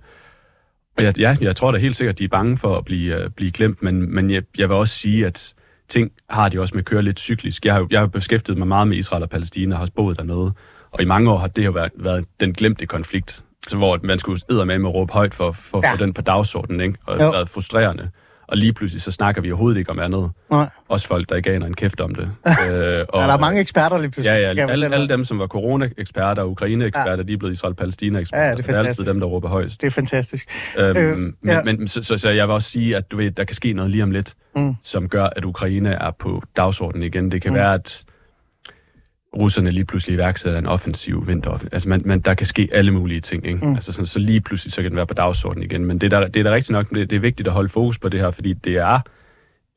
[0.97, 3.31] og jeg, ja, jeg tror da helt sikkert, de er bange for at blive, uh,
[3.31, 5.53] blive glemt, men, men jeg, jeg vil også sige, at
[5.89, 7.65] ting har de også med at køre lidt cyklisk.
[7.65, 10.17] Jeg har, jeg har beskæftiget mig meget med Israel og Palæstina, og har også boet
[10.17, 10.53] dernede,
[10.91, 14.19] og i mange år har det jo været, været den glemte konflikt, så hvor man
[14.19, 15.93] skulle med med at råbe højt for, for Ja.
[15.93, 16.95] få den på dagsordenen, ikke?
[17.05, 17.25] og det Jo.
[17.25, 18.09] har været frustrerende.
[18.47, 20.31] Og lige pludselig så snakker vi overhovedet ikke om andet.
[20.51, 20.69] Nej.
[20.89, 22.23] Også folk, der ikke aner en kæft om det.
[22.47, 22.97] øh, og, Ja,
[23.27, 24.39] der er mange eksperter lige pludselig.
[24.39, 24.67] Ja, ja.
[24.71, 27.23] Alle, alle dem, som var corona-eksperter og Ukraine-eksperter, ja.
[27.23, 28.43] de er blevet Israel-Palæstina-eksperter.
[28.45, 29.81] Ja, det er det er altid dem, der råber højst.
[29.81, 30.49] Det er fantastisk.
[30.77, 31.63] Øhm, Øh, men, ja.
[31.63, 33.91] men så, så, så jeg vil også sige, at du ved, der kan ske noget
[33.91, 34.75] lige om lidt, mm.
[34.83, 37.31] som gør, at Ukraine er på dagsordenen igen.
[37.31, 37.57] Det kan mm.
[37.57, 38.03] være, at
[39.37, 41.63] russerne lige pludselig iværksætter en offensiv vinter.
[41.71, 43.45] Altså, man, man, der kan ske alle mulige ting.
[43.45, 43.59] Ikke?
[43.59, 43.67] Mm.
[43.67, 43.75] Mm.
[43.75, 45.85] Altså, sådan, så lige pludselig så kan den være på dagsordenen igen.
[45.85, 47.69] Men det er da, det er da rigtigt nok, det, det er vigtigt at holde
[47.69, 48.99] fokus på det her, fordi det er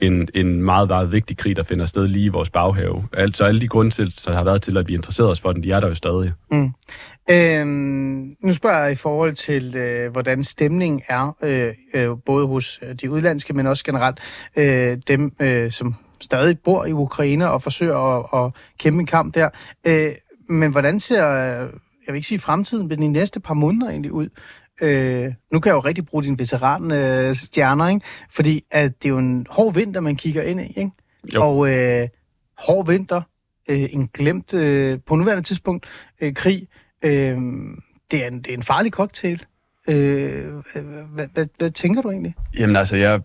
[0.01, 3.09] en, en meget, meget vigtig krig, der finder sted lige i vores baghave.
[3.13, 5.63] Altså alle de grunde til, der har været til, at vi interesserer os for den,
[5.63, 6.33] de er der jo stadig.
[7.31, 12.81] Øhm, nu spørger jeg i forhold til, øh, hvordan stemningen er, øh, øh, både hos
[12.83, 14.21] øh, de udlandske, men også generelt
[14.57, 19.35] øh, dem, øh, som stadig bor i Ukraine og forsøger at, at kæmpe en kamp
[19.35, 19.49] der.
[19.87, 20.13] Øh,
[20.49, 21.69] men hvordan ser, jeg
[22.07, 24.29] vil ikke sige fremtiden, men de næste par måneder egentlig ud?
[24.83, 28.07] Øh, nu kan jeg jo rigtig bruge din veteran øh, stjerner, ikke?
[28.31, 30.67] fordi at det er jo en hård vinter, man kigger ind i.
[30.67, 30.91] Ikke?
[31.35, 31.43] Jo.
[31.45, 32.09] Og øh,
[32.59, 33.23] hård vinter,
[33.69, 35.87] øh, en glemt, øh, på nuværende tidspunkt,
[36.21, 36.69] øh, krig,
[37.03, 37.39] øh,
[38.11, 39.45] det, er en, det er en farlig cocktail.
[39.89, 40.45] Øh,
[41.15, 42.35] hvad, hvad, hvad tænker du egentlig?
[42.59, 43.21] Jamen altså, jeg,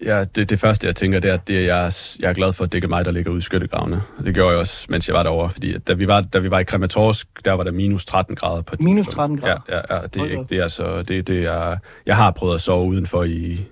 [0.00, 2.64] jeg, det, det første, jeg tænker, det er, at det, jeg, jeg er glad for,
[2.64, 4.02] at det ikke er mig, der ligger ude i skyttegravene.
[4.24, 6.50] Det gjorde jeg også, mens jeg var derovre, fordi at da vi var, da vi
[6.50, 9.16] var i Krematorsk, der var der minus 13 grader på Minus tidspunkt.
[9.16, 9.60] 13 grader?
[9.68, 12.30] Ja, ja, ja det, er da ikke, det er altså, det, det er, jeg har
[12.30, 13.64] prøvet at sove udenfor i,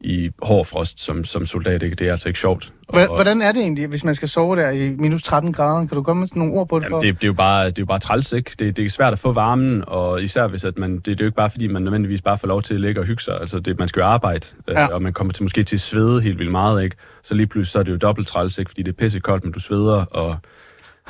[0.00, 1.96] i hård frost som, som soldat, ikke?
[1.96, 2.72] det er altså ikke sjovt.
[2.94, 5.78] Hva- Hvordan er det egentlig, hvis man skal sove der i minus 13 grader?
[5.86, 6.86] Kan du komme med sådan nogle ord på det?
[6.90, 6.96] For?
[6.96, 8.50] Jamen, det, det, er jo bare, det er jo bare træls, ikke?
[8.58, 11.16] Det, det er svært at få varmen, og især hvis at man, det, det er
[11.20, 13.40] jo ikke bare, fordi man nødvendigvis bare får lov til at ligge og hygge sig.
[13.40, 14.80] Altså, det, man skal jo arbejde, Ja.
[14.80, 14.86] ja.
[14.88, 16.96] øh, og man kommer til, måske til at svede helt vildt meget, ikke?
[17.22, 18.68] Så lige pludselig så er det jo dobbelt træls, ikke?
[18.70, 20.36] Fordi det er pissekoldt, men du sveder, og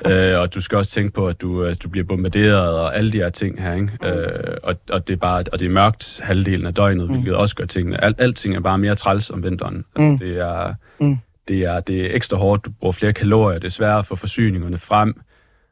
[0.11, 3.13] øh, og du skal også tænke på, at du, at du bliver bombarderet og alle
[3.13, 3.91] de her ting her, ikke?
[4.03, 4.07] Mm.
[4.09, 7.13] Øh, og, og, det er bare, og det er mørkt halvdelen af døgnet, mm.
[7.15, 8.05] hvilket også gør tingene.
[8.05, 9.85] Al, alting er bare mere træls om vinteren.
[9.97, 10.19] Altså, Mm.
[10.19, 11.17] det, er, Mm.
[11.49, 14.17] det, er, det er ekstra hårdt, du bruger flere kalorier, det er sværere at få
[14.17, 15.21] forsyningerne frem,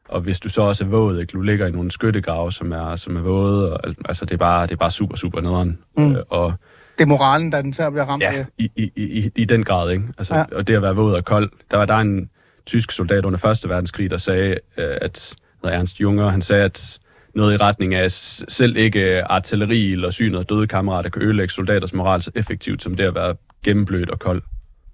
[0.09, 1.31] og hvis du så også er våd, ikke?
[1.31, 4.37] du ligger i nogle skyttegrave, som er, som er våde, og, alt- altså det er
[4.37, 5.79] bare, det er bare super, super nederen.
[5.97, 6.11] Mm.
[6.15, 6.53] Øh, og
[6.97, 8.45] Det er moralen, der den til at blive ramt Ja, af.
[8.57, 10.03] i, i, i, i den grad, ikke?
[10.17, 10.43] Altså, Ja.
[10.51, 11.51] Og det at være våd og kold.
[11.71, 12.29] Der var der er en
[12.65, 16.99] tysk soldat under Første Verdenskrig, der sagde, øh, at Ernst Junger, han sagde, at
[17.35, 21.93] noget i retning af, selv ikke artilleri eller synet af døde kammerater kan ødelægge soldaters
[21.93, 24.41] moral så effektivt, som det at være gennemblødt og kold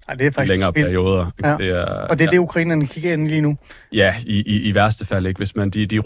[0.07, 0.87] Ej, det er faktisk længere vildt.
[0.87, 1.31] perioder.
[1.43, 1.57] Ja.
[1.57, 3.57] Det er, Og det er ja, det, ukrainerne kigger ind lige nu.
[3.93, 5.37] Ja, i, i, i værste fald ikke.
[5.37, 6.01] Hvis man, de, de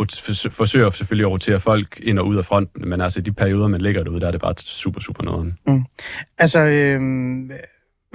[0.49, 3.67] forsøger selvfølgelig at rotere folk ind og ud af fronten, men altså i de perioder,
[3.67, 5.54] man ligger derude, der er det bare super, super noget.
[6.38, 7.01] Altså, øh,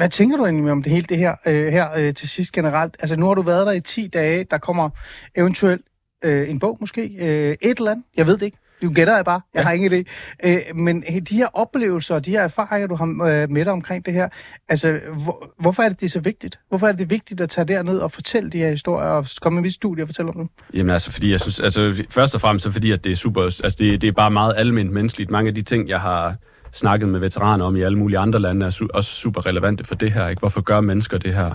[0.01, 2.97] hvad tænker du egentlig om det hele det her, øh, her øh, til sidst generelt?
[3.01, 4.45] Altså, nu har du været der i 10 dage.
[4.51, 4.91] Der kommer
[5.37, 5.83] eventuelt
[6.25, 7.03] øh, en bog måske.
[7.21, 8.05] Øh, et eller andet.
[8.17, 8.59] Jeg ved det ikke.
[8.83, 9.41] Du gætter jeg bare.
[9.55, 9.67] Jeg ja.
[9.67, 10.05] har ingen idé.
[10.45, 14.07] Øh, men de her oplevelser og de her erfaringer, du har øh, med dig omkring
[14.07, 14.29] det her,
[14.69, 16.59] altså, hvor, hvorfor er det, det er så vigtigt?
[16.69, 19.63] Hvorfor er det vigtigt at tage derned og fortælle de her historier og komme med
[19.63, 20.49] mit studie og fortælle om dem?
[20.75, 23.43] Jamen altså, fordi jeg synes, altså først og fremmest så fordi, at det er super,
[23.43, 25.31] altså det, det er bare meget almindeligt menneskeligt.
[25.31, 26.37] Mange af de ting, jeg har
[26.73, 29.95] snakket med veteraner om i alle mulige andre lande, er su- også super relevante for
[29.95, 30.29] det her.
[30.29, 30.41] Ikke?
[30.41, 31.55] Hvorfor gør mennesker det her?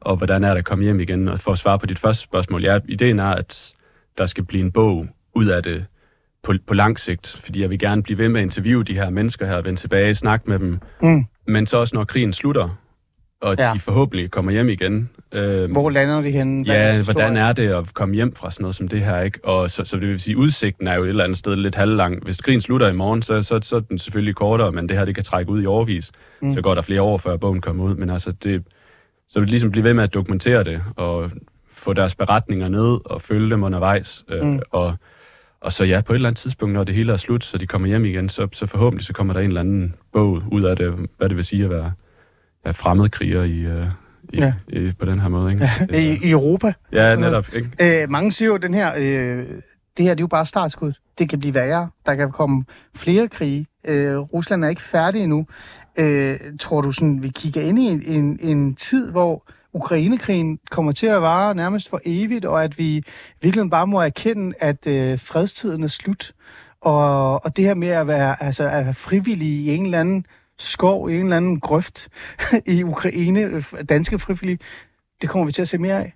[0.00, 1.28] Og hvordan er det at komme hjem igen?
[1.28, 3.72] Og for at svare på dit første spørgsmål, ja, ideen er, at
[4.18, 5.84] der skal blive en bog ud af det
[6.42, 9.10] på, på lang sigt, fordi jeg vil gerne blive ved med at interviewe de her
[9.10, 11.24] mennesker her, vende tilbage, snakke med dem, Mm.
[11.46, 12.68] men så også når krigen slutter,
[13.46, 13.72] og Ja.
[13.74, 15.10] de forhåbentlig kommer hjem igen.
[15.32, 16.64] Øh, Hvor lander de henne?
[16.64, 19.20] Hvad Ja, deres hvordan er det at komme hjem fra sådan noget som det her,
[19.20, 19.38] ikke?
[19.44, 22.24] Og så, så det vil sige, udsigten er jo et eller andet sted lidt halvlang.
[22.24, 25.04] Hvis krigen slutter i morgen, så, så, så er den selvfølgelig kortere, men det her,
[25.04, 26.12] det kan trække ud i overvis.
[26.42, 26.54] Mm.
[26.54, 27.94] Så går der flere år, før bogen kommer ud.
[27.94, 28.62] Men altså, det,
[29.28, 31.30] så vil ligesom blive ved med at dokumentere det, og
[31.72, 34.24] få deres beretninger ned, og følge dem undervejs.
[34.30, 34.60] Øh, Mm.
[34.70, 34.94] og,
[35.60, 37.66] og så ja, på et eller andet tidspunkt, når det hele er slut, så de
[37.66, 40.76] kommer hjem igen, så, så forhåbentlig så kommer der en eller anden bog ud af
[40.76, 41.92] det, hvad det vil sige at være
[42.66, 43.86] ja, fremmedkriger i, øh,
[44.32, 44.52] i, Ja.
[44.72, 44.78] ja.
[44.78, 45.52] i, på den her måde.
[45.52, 45.64] Ikke?
[45.64, 46.72] Er- I, I Europa.
[46.92, 47.46] Ja, netop.
[47.54, 48.02] Ikke?
[48.02, 49.46] Øh, mange siger jo, den her, øh,
[49.96, 50.92] det her det er jo bare startskud.
[51.18, 51.88] Det kan blive værre.
[52.06, 52.64] Der kan komme
[52.96, 53.66] flere krige.
[53.84, 55.46] Øh, Rusland er ikke færdig endnu.
[55.98, 60.92] Øh, tror du, sådan, vi kigger ind i en, en, en tid, hvor Ukrainekrigen kommer
[60.92, 63.02] til at vare nærmest for evigt, og at vi
[63.42, 66.32] virkelig bare må erkende, at øh, fredstiden er slut.
[66.80, 70.26] Og, og det her med at være, altså, at være frivillig i en eller anden
[70.58, 72.08] skov, i en eller anden grøft
[72.76, 74.58] i Ukraine, danske frivillige,
[75.22, 76.14] det kommer vi til at se mere af.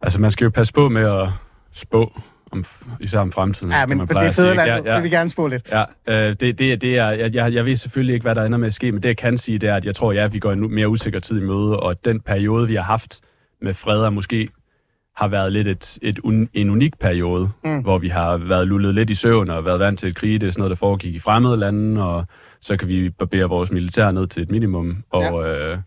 [0.00, 1.28] Altså, man skal jo passe på med at
[1.72, 2.12] spå,
[2.52, 2.64] om,
[3.00, 3.72] især om fremtiden.
[3.72, 4.54] Ja, men man det at ikke?
[4.54, 5.00] land, ja, ja.
[5.00, 5.72] vil vi gerne spå lidt.
[5.72, 8.58] Ja, øh, det, det, det er, jeg, jeg, jeg ved selvfølgelig ikke, hvad der ender
[8.58, 10.32] med at ske, men det jeg kan sige, det er, at jeg tror, ja, at
[10.32, 13.20] vi går en mere usikker tid i møde, og at den periode, vi har haft
[13.62, 14.48] med fred, er måske
[15.16, 17.82] har været lidt et, et un, en unik periode, Mm.
[17.82, 20.40] hvor vi har været lullet lidt i søvn og været vant til et krig.
[20.40, 22.24] Det er sådan noget, der foregik i fremmede lande, og
[22.66, 25.04] så kan vi barbere vores militær ned til et minimum.
[25.10, 25.72] Og, ja.
[25.72, 25.78] øh,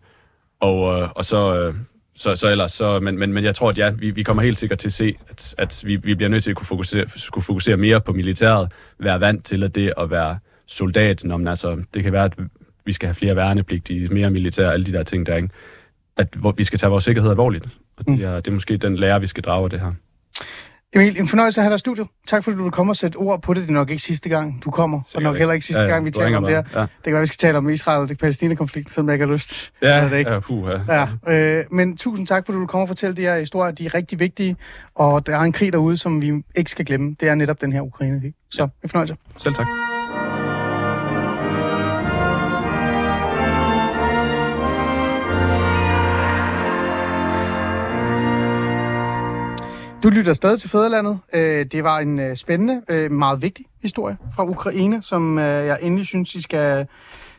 [0.60, 1.74] og, øh, og så, øh,
[2.14, 4.58] så, så ellers, så, men, men, men jeg tror, at ja, vi, vi kommer helt
[4.58, 7.42] sikkert til at se, at, at vi, vi bliver nødt til at kunne fokusere, kunne
[7.42, 11.82] fokusere mere på militæret, være vant til at det at være soldat, når man, altså,
[11.94, 12.34] det kan være, at
[12.84, 15.48] vi skal have flere værnepligtige, mere militær, alle de der ting der, ikke?
[16.16, 17.64] At hvor, vi skal tage vores sikkerhed alvorligt.
[17.96, 19.92] Og det er, det er måske den lære, vi skal drage af det her.
[20.94, 22.06] Emil, en fornøjelse at have dig i studiet.
[22.26, 23.62] Tak fordi du vil komme og sætte ord på det.
[23.62, 25.00] Det er nok ikke sidste gang, du kommer.
[25.14, 26.62] Og nok heller ikke sidste gang, vi taler om det her.
[26.74, 29.26] Ja, Det kan være, vi skal tale om Israel og det Palæstina-konflikt, som jeg ikke
[29.26, 29.72] har lyst.
[29.82, 30.30] ja, det ikke.
[30.30, 31.06] ja, puh, ja.
[31.26, 33.72] Ja, øh, men tusind tak, fordi du vil komme og fortælle de her historier.
[33.72, 34.56] De er rigtig vigtige,
[34.94, 37.16] og der er en krig derude, som vi ikke skal glemme.
[37.20, 38.34] Det er netop den her Ukraine-krig.
[38.50, 39.16] Så en fornøjelse.
[39.36, 39.66] Selv tak.
[50.02, 51.18] Du lytter stadig til Fæderlandet.
[51.32, 56.06] Øh, Det var en øh, spændende, øh, meget vigtig historie fra Ukraine, som jeg endelig
[56.06, 56.86] synes, I skal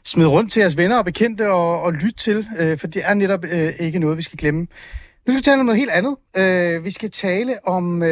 [0.04, 2.48] smide rundt til jeres venner og bekendte og, og lytte til,
[2.80, 3.46] for det er netop
[3.80, 4.60] ikke noget, vi skal glemme.
[4.62, 4.68] Nu
[5.28, 6.16] skal vi tale om noget helt andet.
[6.84, 8.04] Vi skal tale om...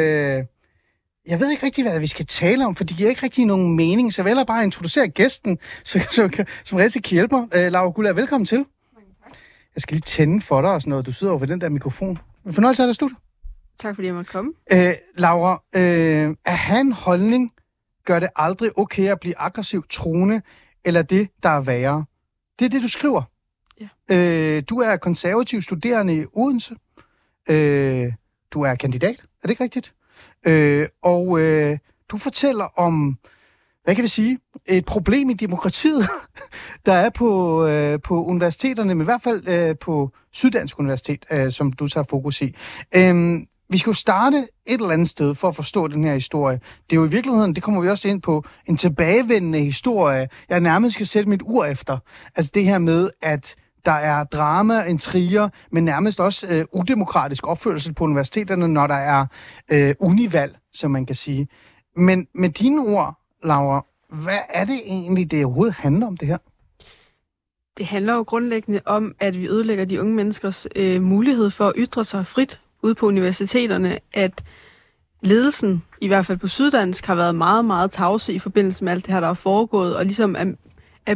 [1.26, 3.76] Jeg ved ikke rigtig, hvad vi skal tale om, for det giver ikke rigtig nogen
[3.76, 7.72] mening, så jeg vælger bare introducere gæsten, så, så, som rigtig kan hjælpe mig.
[7.72, 8.64] Laura Gulla, velkommen til.
[9.74, 11.06] Jeg skal lige tænde for dig og sådan noget.
[11.06, 12.18] Du sidder over ved den der mikrofon.
[12.50, 13.18] Fornøjelse af dig, studiet.
[13.80, 14.52] Tak fordi jeg måtte komme.
[14.72, 17.52] Øh, Laura, øh, at have en holdning
[18.04, 20.42] gør det aldrig okay at blive aggressiv troende,
[20.84, 22.04] eller det, der er værre.
[22.58, 23.22] Det er det, du skriver.
[23.80, 24.16] Ja.
[24.16, 26.74] Øh, du er konservativ studerende i Odense.
[27.50, 28.12] Øh,
[28.50, 29.94] du er kandidat, er det ikke rigtigt?
[30.46, 33.18] Øh, og øh, du fortæller om,
[33.84, 36.06] hvad kan vi sige, et problem i demokratiet,
[36.86, 41.52] der er på, øh, på universiteterne, men i hvert fald øh, på Syddansk Universitet, øh,
[41.52, 42.56] som du tager fokus i.
[42.94, 43.40] Øh,
[43.70, 46.60] vi skulle starte et eller andet sted for at forstå den her historie.
[46.90, 50.60] Det er jo i virkeligheden, det kommer vi også ind på, en tilbagevendende historie, jeg
[50.60, 51.98] nærmest skal sætte mit ur efter.
[52.36, 57.94] Altså det her med, at der er drama, intriger, men nærmest også øh, udemokratisk opførsel
[57.94, 59.26] på universiteterne, når der er
[59.72, 61.48] øh, univalg, som man kan sige.
[61.96, 66.38] Men med dine ord, Laura, hvad er det egentlig, det overhovedet handler om det her?
[67.78, 71.72] Det handler jo grundlæggende om, at vi ødelægger de unge menneskers øh, mulighed for at
[71.76, 74.42] ytre sig frit ude på universiteterne, at
[75.22, 79.06] ledelsen, i hvert fald på Syddansk, har været meget, meget tavse i forbindelse med alt
[79.06, 80.44] det her, der er foregået, og ligesom er,
[81.06, 81.14] er,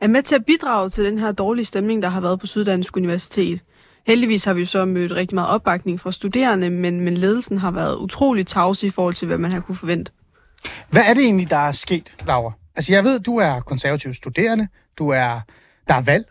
[0.00, 2.96] er med til at bidrage til den her dårlige stemning, der har været på Syddansk
[2.96, 3.60] Universitet.
[4.06, 7.96] Heldigvis har vi så mødt rigtig meget opbakning fra studerende, men, men ledelsen har været
[7.96, 10.12] utrolig tavse i forhold til, hvad man har kunne forvente.
[10.90, 12.52] Hvad er det egentlig, der er sket, Laura?
[12.76, 15.40] Altså, jeg ved, du er konservativ studerende, du er,
[15.88, 16.26] der er valg,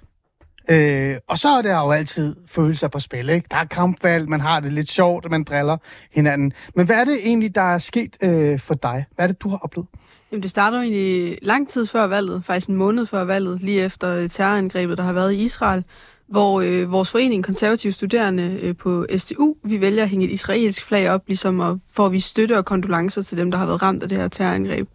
[0.69, 3.47] øh, og så er der jo altid følelser på spil, ikke?
[3.51, 5.77] Der er kampvalg, man har det lidt sjovt, man driller
[6.11, 6.53] hinanden.
[6.75, 9.05] Men hvad er det egentlig, der er sket øh, for dig?
[9.15, 9.87] Hvad er det, du har oplevet?
[10.31, 13.81] Jamen, det starter jo egentlig lang tid før valget, faktisk en måned før valget, lige
[13.81, 15.83] efter øh, terrorangrebet, der har været i Israel,
[16.27, 20.83] hvor øh, vores forening, konservative studerende øh, på SDU, vi vælger at hænge et israelsk
[20.83, 23.81] flag op, ligesom at, for at vi støtte og kondolencer til dem, der har været
[23.81, 24.87] ramt af det her terrorangreb.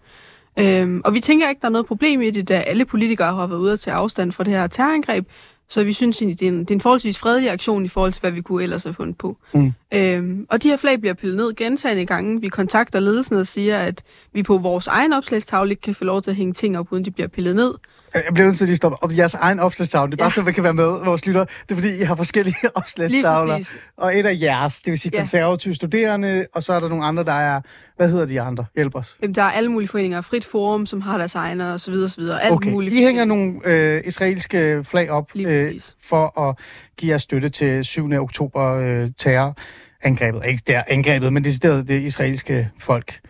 [0.58, 3.46] Øhm, og vi tænker ikke, der er noget problem i det, da alle politikere har
[3.46, 5.26] været ude til afstand fra det her terrorangreb,
[5.68, 8.12] så vi synes egentlig, det er en, det er en forholdsvis fredelig aktion i forhold
[8.12, 9.36] til, hvad vi kunne ellers have fundet på.
[9.54, 9.72] Mm.
[9.94, 12.40] Øhm, og de her flag bliver pillet ned gentagende gange.
[12.40, 14.02] Vi kontakter ledelsen og siger, at
[14.32, 17.04] vi på vores egen opslagstavle ikke kan få lov til at hænge ting op, uden
[17.04, 17.74] de bliver pillet ned.
[18.14, 18.96] Jeg bliver nødt til at lige stoppe.
[19.02, 20.30] Og jeres egen opslagstavle, det er bare ja.
[20.30, 21.44] så, vi kan være med, vores lytter.
[21.44, 23.74] Det er fordi, I har forskellige opslagstavler.
[23.96, 25.20] Og et af jeres, det vil sige ja.
[25.20, 27.60] konservative studerende, og så er der nogle andre, der er...
[27.96, 28.64] Hvad hedder de andre?
[28.74, 29.16] Hjælp os.
[29.22, 30.20] Jamen, der er alle mulige foreninger.
[30.20, 32.42] Frit Forum, som har deres egne, og så videre, og så videre.
[32.42, 32.70] Alt okay.
[32.70, 32.94] muligt.
[32.94, 36.58] I hænger nogle øh, israelske flag op øh, for at
[36.96, 38.12] give jer støtte til 7.
[38.12, 40.42] oktober øh, terrorangrebet.
[40.46, 43.20] Ikke der angrebet, men det er det israelske folk.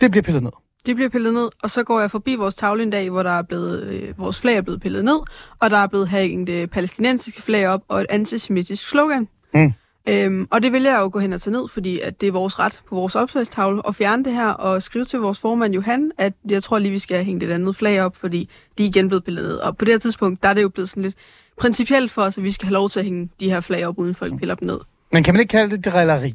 [0.00, 0.52] Det bliver pillet ned.
[0.86, 3.30] De bliver pillet ned, og så går jeg forbi vores tavle en dag, hvor der
[3.30, 5.18] er blevet, øh, vores flag er blevet pillet ned,
[5.60, 9.28] og der er blevet hængt det palæstinensiske flag op og et antisemitisk slogan.
[9.54, 9.72] Mm.
[10.08, 12.32] Øhm, og det vil jeg jo gå hen og tage ned, fordi at det er
[12.32, 16.10] vores ret på vores opslagstavle at fjerne det her og skrive til vores formand Johan,
[16.18, 19.08] at jeg tror lige, vi skal hænge det andet flag op, fordi de er igen
[19.08, 19.56] blevet pillet ned.
[19.56, 21.14] Og på det her tidspunkt, der er det jo blevet sådan lidt
[21.58, 23.98] principielt for os, at vi skal have lov til at hænge de her flag op,
[23.98, 24.78] uden folk piller dem ned.
[25.12, 26.34] Men kan man ikke kalde det drilleri?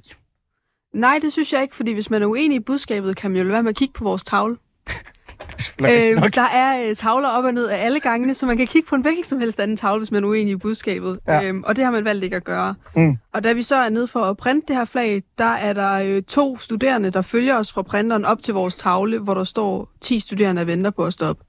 [0.94, 3.44] Nej, det synes jeg ikke, fordi hvis man er uenig i budskabet, kan man jo
[3.44, 4.58] lade være med at kigge på vores tavle.
[5.82, 8.88] øh, der er øh, tavler op og ned af alle gangene, så man kan kigge
[8.90, 11.20] på en hvilken som helst anden tavle, hvis man er uenig i budskabet.
[11.28, 11.44] Ja.
[11.44, 12.76] Øhm, og det har man valgt ikke at gøre.
[12.96, 13.18] Mm.
[13.34, 15.94] Og da vi så er nede for at printe det her flag, der er der
[15.94, 19.92] øh, to studerende, der følger os fra printeren op til vores tavle, hvor der står
[20.02, 21.44] 10 studerende, der venter på at stoppe.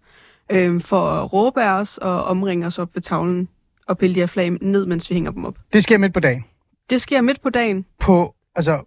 [0.52, 3.48] Øh, for at råbe af os og omringe os op ved tavlen
[3.86, 5.54] og pille de her flag ned, mens vi hænger dem op.
[5.72, 6.44] Det sker midt på dagen?
[6.90, 7.84] Det sker midt på dagen.
[8.00, 8.82] På, altså,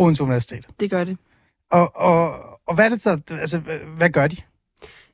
[0.00, 0.66] Odense Universitet?
[0.80, 1.16] Det gør det.
[1.70, 2.34] Og, og,
[2.66, 3.60] og hvad er det så, altså,
[3.96, 4.36] hvad gør de?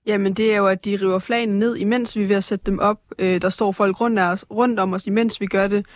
[0.07, 2.67] Jamen, det er jo, at de river flagene ned, imens vi er ved at sætte
[2.67, 2.99] dem op.
[3.19, 5.87] Øh, der står folk rundt, os, rundt om os, imens vi gør det.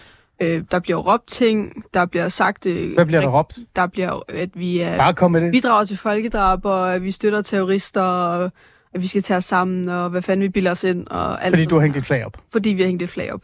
[0.43, 2.67] Øh, der bliver råbt ting, der bliver sagt...
[2.67, 3.59] Øh, Hvad bliver der råbt?
[3.77, 5.53] Der bliver, at vi er, Bare kom med det.
[5.53, 8.51] bidrager til folkedrab, og at vi støtter terrorister, og
[8.95, 11.07] at vi skal tage os sammen, og hvad fanden vi bilder os ind.
[11.07, 12.37] Og alt Fordi du har hængt et flag op?
[12.53, 13.41] Fordi vi har hængt et flag op.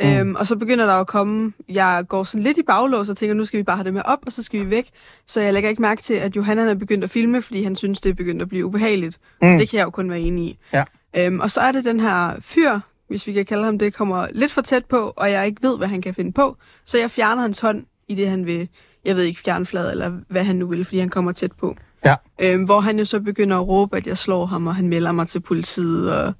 [0.00, 0.08] Mm.
[0.08, 3.34] Øhm, og så begynder der at komme, jeg går sådan lidt i baglås og tænker,
[3.34, 4.90] nu skal vi bare have det med op, og så skal vi væk.
[5.26, 8.00] Så jeg lægger ikke mærke til, at Johanna er begyndt at filme, fordi han synes,
[8.00, 9.18] det er begyndt at blive ubehageligt.
[9.42, 9.58] Mm.
[9.58, 10.58] Det kan jeg jo kun være enig i.
[10.72, 10.84] Ja.
[11.16, 14.26] Øhm, og så er det den her fyr, hvis vi kan kalde ham det, kommer
[14.32, 16.56] lidt for tæt på, og jeg ikke ved, hvad han kan finde på.
[16.84, 18.68] Så jeg fjerner hans hånd i det, han vil,
[19.04, 21.76] jeg ved ikke, fjerne flad, eller hvad han nu vil, fordi han kommer tæt på.
[22.04, 22.14] Ja.
[22.40, 25.12] Øhm, hvor han jo så begynder at råbe, at jeg slår ham, og han melder
[25.12, 26.32] mig til politiet, og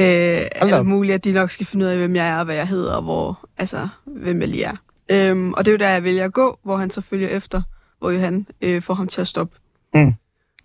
[0.00, 2.54] Øh, alt muligt, at de nok skal finde ud af, hvem jeg er, og hvad
[2.54, 4.76] jeg hedder, og hvor, altså, hvem jeg lige er.
[5.10, 7.62] Øhm, og det er jo der, jeg vælger at gå, hvor han så følger efter,
[7.98, 9.56] hvor Johan øh, får ham til at stoppe.
[9.94, 10.14] Mm.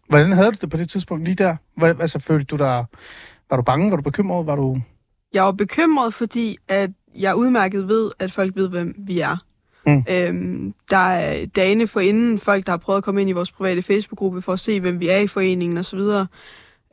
[0.09, 1.55] Hvordan havde du det på det tidspunkt lige der?
[1.77, 2.85] Hvad, altså, følte du dig...
[3.49, 3.91] Var du bange?
[3.91, 4.47] Var du bekymret?
[4.47, 4.81] Var du...
[5.33, 9.37] Jeg var bekymret, fordi at jeg udmærket ved, at folk ved, hvem vi er.
[9.87, 10.03] Mm.
[10.09, 13.51] Øhm, der er dagene for inden folk, der har prøvet at komme ind i vores
[13.51, 15.99] private Facebook-gruppe for at se, hvem vi er i foreningen osv.,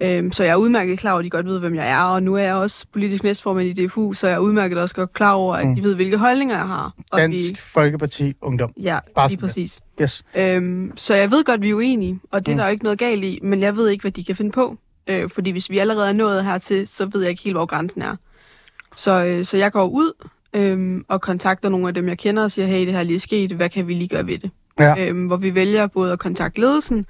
[0.02, 2.22] Øhm, så jeg er udmærket klar over, at de godt ved, hvem jeg er, og
[2.22, 5.32] nu er jeg også politisk næstformand i DFU, så jeg er udmærket også godt klar
[5.32, 5.74] over, at mm.
[5.74, 6.92] de ved, hvilke holdninger jeg har.
[7.10, 7.56] Og Dansk vi...
[7.58, 8.72] Folkeparti Ungdom.
[8.82, 9.80] Ja, Bare lige præcis.
[10.02, 10.24] Yes.
[10.36, 12.58] Øhm, så jeg ved godt, at vi er uenige, og det mm.
[12.58, 14.50] er der jo ikke noget galt i, men jeg ved ikke, hvad de kan finde
[14.50, 14.76] på.
[15.06, 18.02] Øh, fordi hvis vi allerede er nået hertil, så ved jeg ikke helt, hvor grænsen
[18.02, 18.16] er.
[18.96, 20.12] Så, øh, så jeg går ud
[20.52, 23.20] øh, og kontakter nogle af dem, jeg kender, og siger, hey, det her er lige
[23.20, 24.50] sket, hvad kan vi lige gøre ved det?
[24.78, 25.08] Ja.
[25.08, 27.06] Øh, hvor vi vælger både at kontakte ledelsen,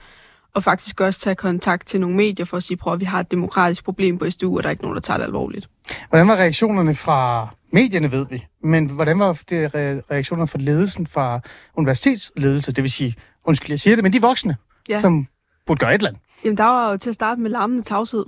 [0.55, 3.21] og faktisk også tage kontakt til nogle medier for at sige, prøv at vi har
[3.21, 5.69] et demokratisk problem på SDU, og der er ikke nogen, der tager det alvorligt.
[6.09, 8.45] Hvordan var reaktionerne fra medierne, ved vi?
[8.65, 9.73] Men hvordan var det re-
[10.11, 11.41] reaktioner fra ledelsen fra
[11.77, 12.73] universitetsledelse?
[12.73, 14.57] Det vil sige, undskyld, jeg siger det, men de voksne,
[14.89, 15.01] Ja.
[15.01, 15.27] som
[15.67, 16.23] burde gøre et eller andet.
[16.45, 18.25] Jamen, der var jo til at starte med larmende tavshed.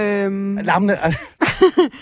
[0.00, 1.18] Øhm, Larmende, altså,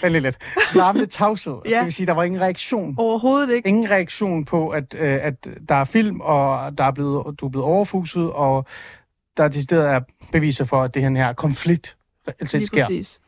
[0.02, 0.36] lige lidt.
[0.74, 1.54] Larmende tavshed.
[1.68, 1.76] Ja.
[1.76, 2.94] Det vil sige, der var ingen reaktion.
[2.98, 3.68] overhovedet ikke.
[3.68, 7.50] Ingen reaktion på, at, øh, at der er film, og der er blevet, du er
[7.50, 8.66] blevet overfuset, og
[9.36, 10.00] der er decideret er
[10.32, 11.96] beviser for, at det her, her konflikt
[12.28, 12.86] reelt set Lige sker.
[12.86, 13.20] præcis.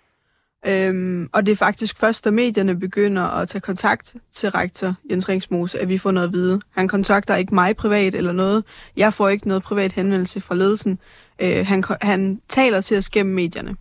[0.66, 5.28] Øhm, og det er faktisk først, da medierne begynder at tage kontakt til rektor Jens
[5.28, 6.60] Ringsmose, at vi får noget at vide.
[6.70, 8.64] Han kontakter ikke mig privat eller noget.
[8.96, 10.98] Jeg får ikke noget privat henvendelse fra ledelsen.
[11.38, 13.76] Øh, han, han taler til os gennem medierne.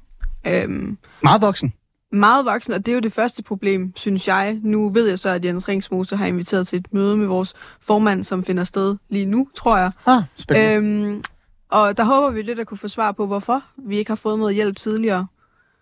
[0.48, 1.74] Øhm, Meget voksen.
[2.12, 4.60] meget voksen, og det er jo det første problem, synes jeg.
[4.64, 8.24] Nu ved jeg så, at Jens Ringsmose har inviteret til et møde med vores formand,
[8.24, 9.92] som finder sted lige nu, tror jeg.
[10.06, 10.74] Ah, spændende.
[11.10, 11.24] Øhm,
[11.70, 14.40] og der håber vi lidt at kunne få svar på, hvorfor vi ikke har fået
[14.40, 15.28] noget hjælp tidligere.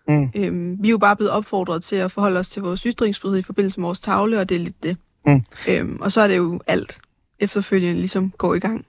[0.08, 0.30] Mm.
[0.36, 3.42] Øhm, vi er jo bare blevet opfordret til at forholde os til vores ytringsfrihed i
[3.42, 4.96] forbindelse med vores tavle, og det er lidt det.
[5.26, 5.42] Mm.
[5.68, 6.98] Øhm, og så er det jo alt
[7.38, 8.86] efterfølgende ligesom går i gang.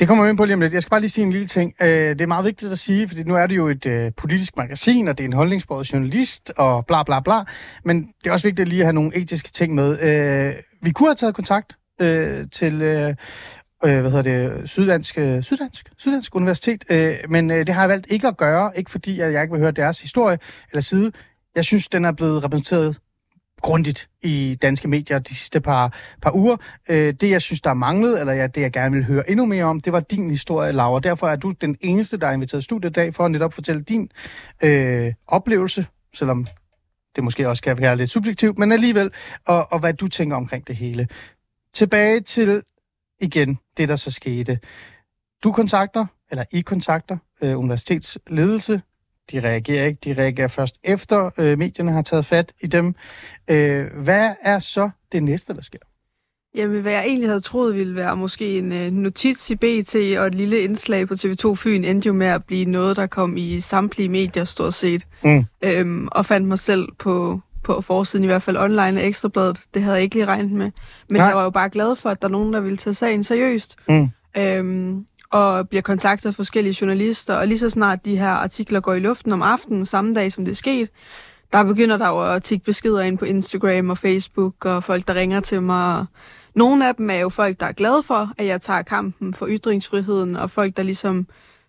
[0.00, 0.74] Det kommer vi ind på lige om lidt.
[0.74, 1.74] Jeg skal bare lige sige en lille ting.
[1.80, 4.56] Øh, det er meget vigtigt at sige, fordi nu er det jo et øh, politisk
[4.56, 7.34] magasin, og det er en holdningsbordet journalist, og bla bla bla.
[7.84, 10.00] Men det er også vigtigt lige at have nogle etiske ting med.
[10.00, 12.82] Øh, vi kunne have taget kontakt øh, til...
[12.82, 13.14] Øh,
[13.84, 17.88] øh, hvad hedder det, Syddansk, øh, Syddansk, Syddansk Universitet, øh, men øh, det har jeg
[17.88, 20.38] valgt ikke at gøre, ikke fordi at jeg ikke vil høre deres historie
[20.72, 21.12] eller side.
[21.54, 22.98] Jeg synes, den er blevet repræsenteret
[23.60, 26.56] grundigt i danske medier de sidste par, par uger.
[26.88, 29.46] Øh, det, jeg synes, der er manglet, eller ja, det, jeg gerne vil høre endnu
[29.46, 31.00] mere om, det var din historie, Laura.
[31.00, 33.54] Derfor er du den eneste, der er inviteret i studiet i dag, for at netop
[33.54, 34.10] fortælle din
[34.62, 36.46] øh, oplevelse, selvom
[37.16, 39.10] det måske også kan være lidt subjektivt, men alligevel,
[39.44, 41.08] og, og hvad du tænker omkring det hele.
[41.72, 42.62] Tilbage til,
[43.20, 44.58] igen, det der så skete.
[45.44, 48.82] Du kontakter, eller I kontakter, øh, universitetsledelse,
[49.32, 49.98] de reagerer ikke.
[50.04, 52.94] De reagerer først efter øh, medierne har taget fat i dem.
[53.50, 55.78] Øh, hvad er så det næste, der sker?
[56.54, 60.26] Jamen, hvad jeg egentlig havde troet ville være måske en øh, notits i BT og
[60.26, 63.60] et lille indslag på TV2 Fyn, endte jo med at blive noget, der kom i
[63.60, 65.06] samtlige medier stort set.
[65.24, 65.44] Mm.
[65.64, 67.40] Øhm, og fandt mig selv på,
[67.74, 69.60] på forsiden, i hvert fald online af Ekstrabladet.
[69.74, 70.70] Det havde jeg ikke lige regnet med.
[71.08, 71.26] Men Nej.
[71.26, 73.76] jeg var jo bare glad for, at der er nogen, der ville tage sagen seriøst.
[73.88, 74.10] Mm.
[74.36, 78.94] Øhm, og bliver kontaktet af forskellige journalister, og lige så snart de her artikler går
[78.94, 80.88] i luften om aftenen, samme dag som det er sket,
[81.52, 85.14] der begynder der jo at tikke beskeder ind på Instagram og Facebook, og folk, der
[85.14, 86.06] ringer til mig.
[86.54, 89.46] Nogle af dem er jo folk, der er glade for, at jeg tager kampen for
[89.48, 91.26] ytringsfriheden, og folk, der ligesom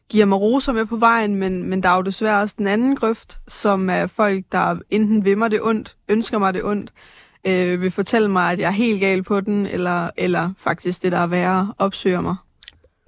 [0.09, 2.95] giver mig roser med på vejen, men, men der er jo desværre også den anden
[2.95, 6.93] grøft, som er folk, der enten vil mig det ondt, ønsker mig det ondt,
[7.45, 11.11] øh, vil fortælle mig, at jeg er helt gal på den, eller, eller faktisk det,
[11.11, 12.35] der er værre, opsøger mig.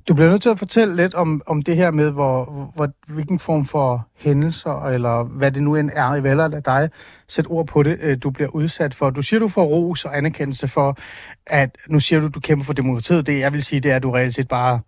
[0.08, 3.40] Du bliver nødt til at fortælle lidt om, om det her med, hvor, hvor, hvilken
[3.40, 6.90] form for hændelser, eller hvad det nu end er, i valger af dig,
[7.28, 9.10] sæt ord på det, øh, du bliver udsat for.
[9.10, 10.98] Du siger, du får ros og anerkendelse for,
[11.48, 13.28] at nu siger du, du kæmper for demokratiet.
[13.28, 14.80] Det, jeg vil sige, det er, at du reelt set bare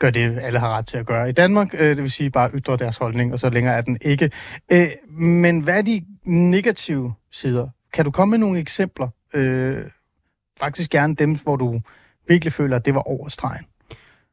[0.00, 1.74] gør det, alle har ret til at gøre i Danmark.
[1.74, 4.30] Øh, det vil sige, bare ytre deres holdning, og så længere er den ikke.
[4.72, 7.68] Øh, men hvad er de negative sider?
[7.92, 9.08] Kan du komme med nogle eksempler?
[9.34, 9.76] Øh,
[10.60, 11.80] faktisk gerne dem, hvor du
[12.28, 13.64] virkelig føler, at det var over stregen.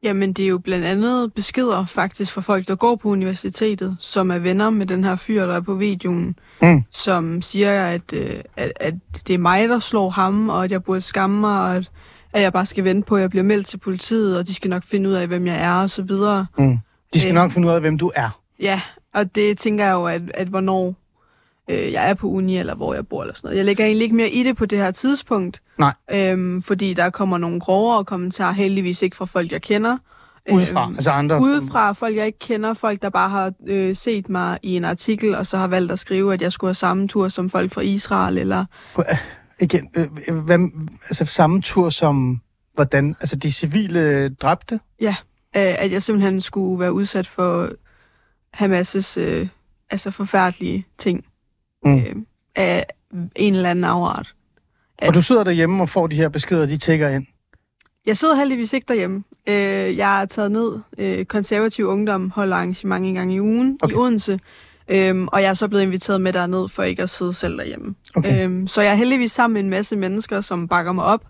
[0.02, 4.30] Jamen, det er jo blandt andet beskeder faktisk fra folk, der går på universitetet, som
[4.30, 6.82] er venner med den her fyr, der er på videoen, Mm.
[6.90, 8.94] som siger, at, øh, at, at
[9.26, 11.90] det er mig, der slår ham, og at jeg burde skamme mig, og at,
[12.32, 14.70] at jeg bare skal vente på, at jeg bliver meldt til politiet, og de skal
[14.70, 16.46] nok finde ud af, hvem jeg er, og så videre.
[16.58, 16.78] Mm.
[17.14, 17.34] De skal Øh.
[17.34, 18.40] nok finde ud af, hvem du er.
[18.60, 18.80] Ja,
[19.14, 20.94] og det tænker jeg jo, at, at hvornår
[21.68, 23.56] øh, jeg er på uni, eller hvor jeg bor, eller sådan noget.
[23.56, 25.60] Jeg lægger egentlig ikke mere i det på det her tidspunkt.
[25.78, 25.92] Nej.
[26.12, 29.96] Øhm, fordi der kommer nogle grovere kommentarer, heldigvis ikke fra folk, jeg kender.
[30.52, 31.40] Udefra, Øhm, altså andre.
[31.40, 35.34] Udefra folk, jeg ikke kender, folk, der bare har øh, set mig i en artikel,
[35.34, 37.80] og så har valgt at skrive, at jeg skulle have samme tur som folk fra
[37.80, 38.64] Israel, eller
[39.60, 40.58] Igen, øh, øh, hvad,
[41.04, 42.40] altså samme tur som,
[42.74, 44.80] hvordan, altså de civile dræbte?
[45.02, 45.10] øh,
[45.54, 47.68] at jeg simpelthen skulle være udsat for
[48.56, 49.48] Hamas' øh,
[49.90, 51.24] altså forfærdelige ting
[51.84, 51.96] Mm.
[51.96, 52.14] øh,
[52.56, 52.86] af
[53.36, 54.34] en eller anden afart.
[55.02, 57.26] Og du sidder derhjemme og får de her beskeder, de tækker ind.
[58.06, 59.24] Jeg sidder heldigvis ikke derhjemme.
[59.48, 60.78] Øh, jeg er taget ned.
[60.98, 63.92] Øh, konservativ Ungdom holder arrangement en gang i ugen Okay.
[63.92, 64.40] i Odense.
[64.88, 67.94] Øhm, og jeg er så blevet inviteret med derned for ikke at sidde selv derhjemme.
[68.16, 68.44] Okay.
[68.44, 71.20] Øhm, så jeg er heldigvis sammen med en masse mennesker, som bakker mig op.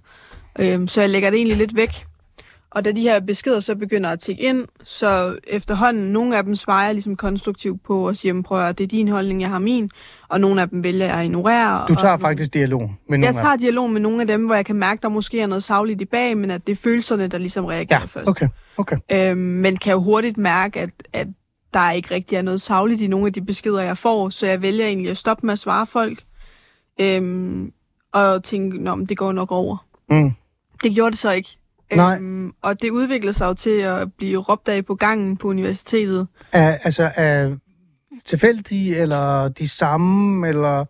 [0.60, 2.04] Øhm, så jeg lægger det egentlig lidt væk.
[2.70, 6.56] Og da de her beskeder så begynder at tikke ind, så efterhånden, nogle af dem
[6.56, 9.48] svarer jeg ligesom konstruktivt på og siger, "Men prøv at det er din holdning, jeg
[9.48, 9.90] har min.
[10.28, 11.84] Og nogle af dem vælger jeg at ignorere.
[11.88, 14.54] Du tager og, faktisk dialog med Jeg nogle tager dialog med nogle af dem, hvor
[14.54, 17.28] jeg kan mærke, der måske er noget savligt i bag, men at det er følelserne,
[17.28, 18.28] der ligesom reagerer Ja, først.
[18.28, 18.96] okay, okay.
[19.12, 21.26] Øhm, men kan jo hurtigt mærke, at, at
[21.74, 24.62] der ikke rigtig er noget savligt i nogle af de beskeder, jeg får, så jeg
[24.62, 26.22] vælger egentlig at stoppe med at svare folk.
[27.00, 27.72] Øhm,
[28.12, 29.86] og tænke, Nå, men det går nok over.
[30.10, 30.32] Mm.
[30.82, 31.58] Det gjorde det så ikke.
[31.94, 32.16] Nej.
[32.16, 36.28] Øhm, og det udviklede sig jo til at blive råbt af på gangen på universitetet.
[36.52, 37.56] Er, altså, er
[38.24, 40.84] tilfældige, eller de samme, eller...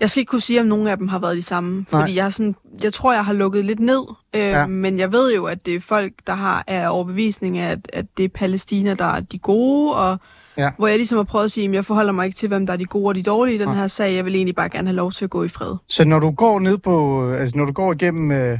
[0.00, 1.84] Jeg skal ikke kunne sige, om nogen af dem har været de samme, Nej.
[2.02, 4.02] fordi jeg, er sådan, jeg tror, jeg har lukket lidt ned,
[4.34, 4.66] øh, Ja.
[4.66, 8.06] men jeg ved jo, at det er folk, der har er overbevisning af, at, at
[8.16, 10.18] det er Palæstina, der er de gode, og
[10.58, 10.70] Ja.
[10.78, 12.72] hvor jeg ligesom har prøvet at sige, at jeg forholder mig ikke til, hvem der
[12.72, 13.76] er de gode og de dårlige i den Nej.
[13.76, 14.14] her sag.
[14.14, 15.74] Jeg vil egentlig bare gerne have lov til at gå i fred.
[15.88, 17.24] Så når du går ned på...
[17.32, 18.30] Altså, når du går igennem...
[18.30, 18.58] Øh,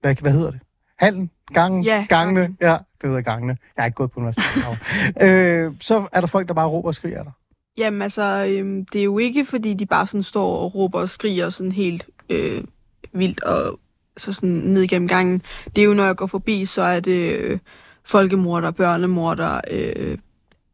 [0.00, 0.60] hvad, hvad hedder det?
[0.98, 1.30] Hallen?
[1.54, 1.84] Gangen?
[1.84, 2.40] Ja, Gangene?
[2.40, 2.56] gangen.
[2.60, 3.56] Ja, det hedder gangene.
[3.76, 4.78] Jeg har ikke gået på universitetet.
[5.66, 7.32] øh, så er der folk, der bare råber og skriger dig.
[7.78, 11.08] Jamen altså, øhm, det er jo ikke, fordi de bare sådan står og råber og
[11.08, 12.64] skriger sådan helt øh,
[13.12, 13.80] vildt og
[14.16, 15.42] så sådan ned igennem gangen.
[15.76, 17.58] Det er jo, når jeg går forbi, så er det øh,
[18.04, 20.18] folkemorder, børnemorder, øh,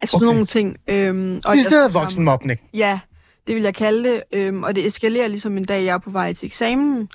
[0.00, 0.34] altså sådan Okay.
[0.34, 0.76] nogle ting.
[0.88, 2.60] Øhm, og De jeg- steder voksenmobning.
[2.74, 3.00] Ja,
[3.46, 4.22] det vil jeg kalde det.
[4.32, 7.08] Øhm, og det eskalerer ligesom en dag, jeg er på vej til eksamen,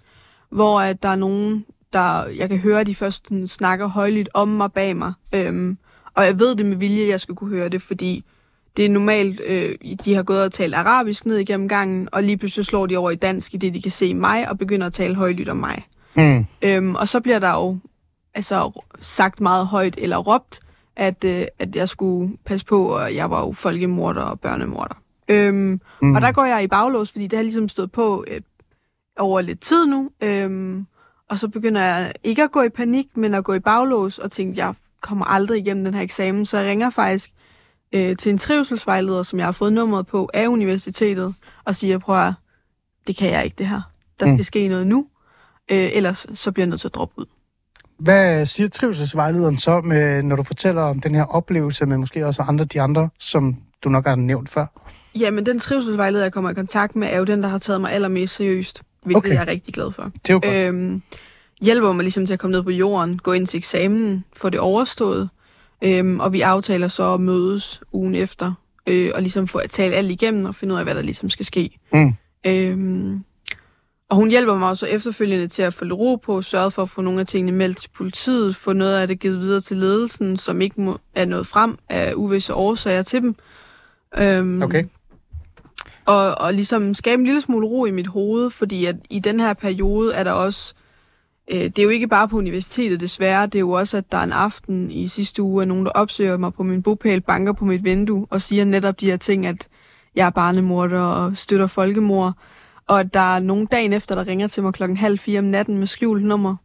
[0.50, 4.30] hvor at der er nogen, der jeg kan høre, at de først sådan snakker højlydt
[4.34, 5.14] om mig bag mig.
[5.36, 5.78] Øhm,
[6.14, 8.24] og jeg ved det med vilje, at jeg skal kunne høre det, fordi
[8.78, 9.75] det er normalt, øh,
[10.05, 13.11] de har gået og talt arabisk ned igennem gangen, og lige pludselig slår de over
[13.11, 15.88] i dansk, i det de kan se mig, og begynder at tale højlydt om mig.
[16.15, 16.45] Mm.
[16.61, 17.78] Øhm, og så bliver der jo
[18.34, 20.59] altså, sagt meget højt eller råbt,
[20.95, 24.95] at, øh, at jeg skulle passe på, og jeg var jo folkemorder og børnemorder.
[25.28, 26.15] Øhm, mm.
[26.15, 28.41] Og der går jeg i baglås, fordi det har ligesom stået på øh,
[29.17, 30.09] over lidt tid nu.
[30.21, 30.86] Øhm,
[31.30, 34.32] og så begynder jeg ikke at gå i panik, men at gå i baglås og
[34.32, 36.45] tænke, jeg kommer aldrig igennem den her eksamen.
[36.45, 37.32] Så jeg ringer faktisk
[37.94, 41.34] øh, til en trivselsvejleder, som jeg har fået nummeret på af universitetet,
[41.66, 42.34] og siger, prøv at
[43.08, 43.82] det kan jeg ikke det her.
[44.20, 44.44] Der skal Mm.
[44.44, 45.08] ske noget nu,
[45.72, 47.26] øh, ellers så bliver jeg nødt til at droppe ud.
[48.00, 52.42] Hvad siger trivselsvejlederen så, med, når du fortæller om den her oplevelse med måske også
[52.42, 54.66] andre de andre, som du nok har nævnt før?
[55.16, 57.92] Jamen, den trivselsvejleder, jeg kommer i kontakt med, er jo den, der har taget mig
[57.92, 59.34] allermest seriøst, hvilket okay.
[59.34, 60.04] jeg er rigtig glad for.
[60.04, 60.56] Det er jo godt.
[60.56, 61.02] Øhm,
[61.62, 64.60] hjælper mig ligesom til at komme ned på jorden, gå ind til eksamen, få det
[64.60, 65.30] overstået,
[65.82, 68.53] øhm, og vi aftaler så at mødes ugen efter,
[68.88, 71.30] øh, og ligesom få at tale alt igennem og finde ud af, hvad der ligesom
[71.30, 71.80] skal ske.
[71.93, 72.13] Mm.
[72.45, 73.23] Øhm,
[74.09, 77.01] og hun hjælper mig også efterfølgende til at få ro på, sørge for at få
[77.01, 80.61] nogle af tingene meldt til politiet, få noget af det givet videre til ledelsen, som
[80.61, 83.36] ikke må, er nået frem af uvisse årsager til dem.
[84.17, 84.84] Øhm, Okay.
[86.05, 89.39] og, og ligesom skabe en lille smule ro i mit hoved, fordi at i den
[89.39, 90.73] her periode er der også,
[91.52, 94.18] øh, det er jo ikke bare på universitetet desværre, det er jo også, at der
[94.18, 97.54] er en aften i sidste uge, at nogen, der opsøger mig på min bopæl, banker
[97.54, 99.68] på mit vindue og siger netop de her ting, at
[100.16, 102.34] jeg er barnemorder og støtter folkemord,
[102.88, 105.45] og at der er nogen dagen efter, der ringer til mig klokken halv fire om
[105.45, 106.56] natten med skjult nummer.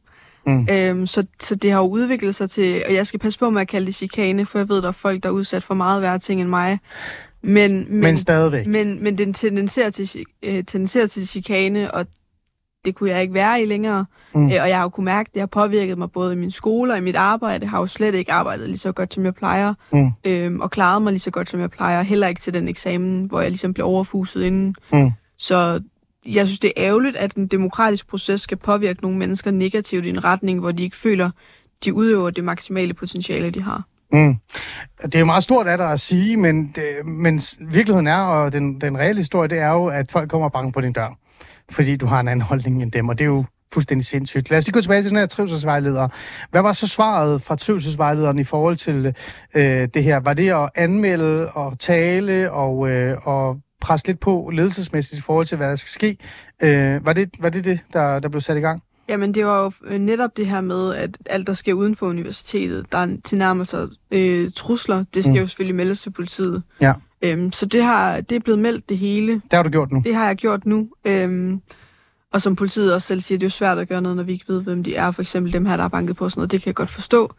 [0.46, 0.66] Mm.
[0.70, 3.60] Øhm, så, så det har jo udviklet sig til, og jeg skal passe på med
[3.60, 6.02] at kalde det chikane, for jeg ved, der er folk, der er udsat for meget
[6.02, 6.78] værre ting end mig.
[7.42, 8.66] Men, men, Men stadigvæk.
[8.66, 12.06] men, men den tendenserer til, øh, tendenserer til chikane, og
[12.84, 14.04] det kunne jeg ikke være i længere.
[14.34, 14.46] Mm.
[14.46, 16.50] Øh, og jeg har jo kunne mærke, at det har påvirket mig både i min
[16.50, 17.62] skole og i mit arbejde.
[17.62, 19.74] Jeg har jo slet ikke arbejdet lige så godt, som jeg plejer.
[19.92, 20.10] Mm.
[20.24, 22.02] Øhm, og klaret mig lige så godt, som jeg plejer.
[22.02, 24.74] Heller ikke til den eksamen, hvor jeg ligesom blev overfuset inden.
[24.92, 25.10] Mm.
[25.38, 25.80] Så
[26.26, 30.08] jeg synes, det er ærgerligt, at en demokratisk proces skal påvirke nogle mennesker negativt i
[30.08, 31.30] en retning, hvor de ikke føler,
[31.84, 33.84] de udøver det maksimale potentiale, de har.
[34.12, 34.36] Mm.
[35.02, 38.52] Det er jo meget stort af dig at sige, men, det, men virkeligheden er, og
[38.52, 41.16] den, den reelle historie, det er jo, at folk kommer og banker på din dør,
[41.70, 44.50] fordi du har en anden holdning end dem, og det er jo fuldstændig sindssygt.
[44.50, 46.08] Lad os lige gå tilbage til den her trivselsvejleder.
[46.50, 49.14] Hvad var så svaret fra trivselsvejlederen i forhold til
[49.54, 50.20] øh, det her?
[50.20, 55.46] Var det at anmelde og tale og, øh, og presse lidt på ledelsesmæssigt i forhold
[55.46, 56.16] til, hvad der skal ske?
[56.62, 58.82] Øh, var, det, var det det, der, der blev sat i gang?
[59.08, 62.06] Jamen, det var jo øh, netop det her med, at alt, der sker uden for
[62.06, 65.38] universitetet, der er tilnærmer sig øh, trusler, det skal mm.
[65.38, 66.62] jo selvfølgelig meldes til politiet.
[66.80, 66.92] Ja.
[67.22, 69.32] Øhm, så det, har, det er blevet meldt det hele.
[69.32, 70.02] Det har du gjort nu.
[70.04, 70.88] Det har jeg gjort nu.
[71.04, 71.60] Øhm,
[72.32, 74.32] og som politiet også selv siger, det er jo svært at gøre noget, når vi
[74.32, 75.10] ikke ved, hvem de er.
[75.10, 77.34] For eksempel dem her, der har banket på sådan noget, det kan jeg godt forstå.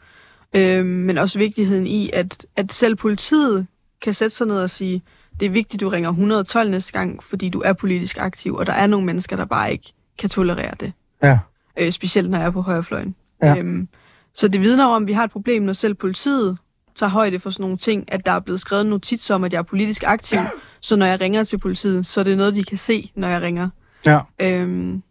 [0.54, 3.68] Øhm, men også vigtigheden i, at, at selv politiet
[4.02, 5.02] kan sætte sig ned og sige,
[5.40, 8.74] det er vigtigt, du ringer 112 næste gang, fordi du er politisk aktiv, og der
[8.74, 10.94] er nogle mennesker, der bare ikke kan tolerere det.
[11.24, 11.40] Ja.
[11.80, 13.16] Øh, specielt når jeg er på højrefløjen.
[13.42, 13.58] Ja.
[13.58, 13.88] Øhm,
[14.34, 16.58] så det vidner om, at vi har et problem, når selv politiet
[16.96, 19.54] tager højde for sådan nogle ting, at der er blevet skrevet en notits om, at
[19.54, 20.40] jeg er politisk aktiv,
[20.82, 23.42] så når jeg ringer til politiet, så er det noget, de kan se, når jeg
[23.42, 23.70] ringer.
[24.06, 24.20] Ja.
[24.40, 25.04] Øhm,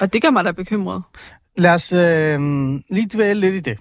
[0.00, 1.02] og det gør mig da bekymret.
[1.56, 2.40] Lad os øh,
[2.90, 3.78] lige dvæle lidt i det.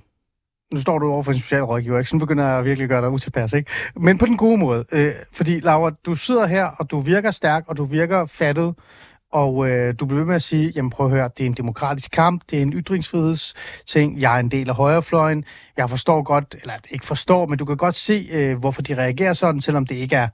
[0.73, 2.09] Nu står du over for en socialrådgiver, ikke?
[2.09, 3.71] Så begynder jeg virkelig at gøre dig utilpas, ikke?
[3.95, 4.85] Men på den gode måde.
[4.91, 8.75] Øh, fordi, Laura, du sidder her, og du virker stærk, og du virker fattet,
[9.31, 11.53] og øh, du bliver ved med at sige, jamen prøv at høre, det er en
[11.53, 15.45] demokratisk kamp, det er en ytringsfrihedsting, jeg er en del af højrefløjen,
[15.77, 19.33] jeg forstår godt, eller ikke forstår, men du kan godt se, øh, hvorfor de reagerer
[19.33, 20.27] sådan, selvom det ikke er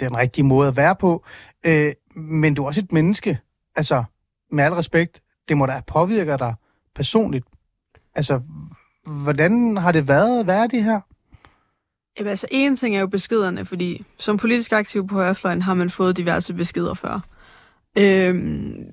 [0.00, 1.24] den rigtige måde at være på.
[1.64, 3.38] Øh, men du er også et menneske.
[3.76, 4.04] Altså,
[4.50, 6.54] med al respekt, det må da påvirke dig
[6.94, 7.46] personligt.
[8.14, 8.40] Altså,
[9.06, 11.00] hvordan har det været at være det her?
[12.18, 15.90] Jamen, altså, en ting er jo beskederne, fordi som politisk aktiv på højrefløjen har man
[15.90, 17.20] fået diverse beskeder før.
[17.98, 18.84] Øhm,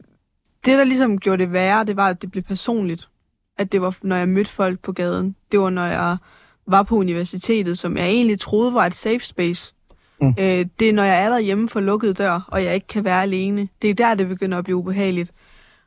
[0.66, 3.10] det, der ligesom gjorde det værre, det var, at det blev personligt.
[3.58, 5.36] At det var, når jeg mødte folk på gaden.
[5.52, 6.18] Det var, når jeg
[6.68, 9.74] var på universitetet, som jeg egentlig troede var et safe space.
[10.22, 10.28] Mm.
[10.40, 13.22] Øh, det er, når jeg er derhjemme for lukket dør, og jeg ikke kan være
[13.22, 13.68] alene.
[13.82, 15.32] Det er der, det begynder at blive ubehageligt.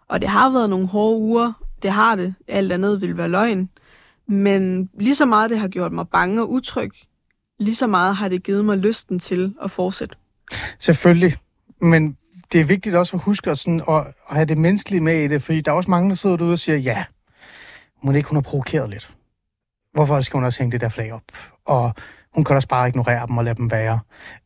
[0.08, 1.52] Og det har været nogle hårde uger.
[1.82, 2.34] Det har det.
[2.48, 3.68] Alt andet vil være løgn.
[4.26, 6.90] Men lige så meget det har gjort mig bange og utryg,
[7.58, 10.16] lige så meget har det givet mig lysten til at fortsætte.
[10.78, 11.36] Selvfølgelig.
[11.80, 12.16] Men
[12.52, 15.28] det er vigtigt også at huske at, sådan, at, at have det menneskelige med i
[15.28, 17.04] det, fordi der er også mange, der sidder derude og siger, ja,
[18.02, 19.14] må det ikke hun har provokeret lidt?
[19.92, 21.22] Hvorfor skal hun også hænge det der flag op?
[21.64, 21.94] Og
[22.34, 24.00] hun kan også bare ignorere dem og lade dem være.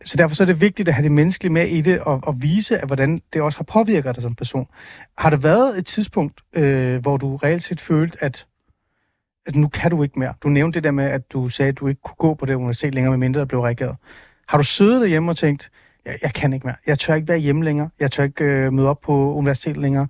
[0.04, 2.42] Så derfor så er det vigtigt at have det menneskelige med i det, og, og
[2.42, 4.66] vise, at hvordan det også har påvirket dig som person.
[5.18, 8.46] Har der været et tidspunkt, øh, hvor du reelt set følte, at,
[9.46, 10.34] at nu kan du ikke mere?
[10.42, 12.54] Du nævnte det der med, at du sagde, at du ikke kunne gå på det
[12.54, 13.96] universitet længere, med mindre der blev reageret.
[14.48, 15.70] Har du siddet derhjemme og tænkt,
[16.06, 16.76] jeg, jeg kan ikke mere.
[16.86, 17.90] Jeg tør ikke være hjemme længere.
[18.00, 20.08] Jeg tør ikke øh, møde op på universitetet længere.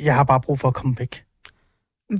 [0.00, 1.24] Jeg har bare brug for at komme væk.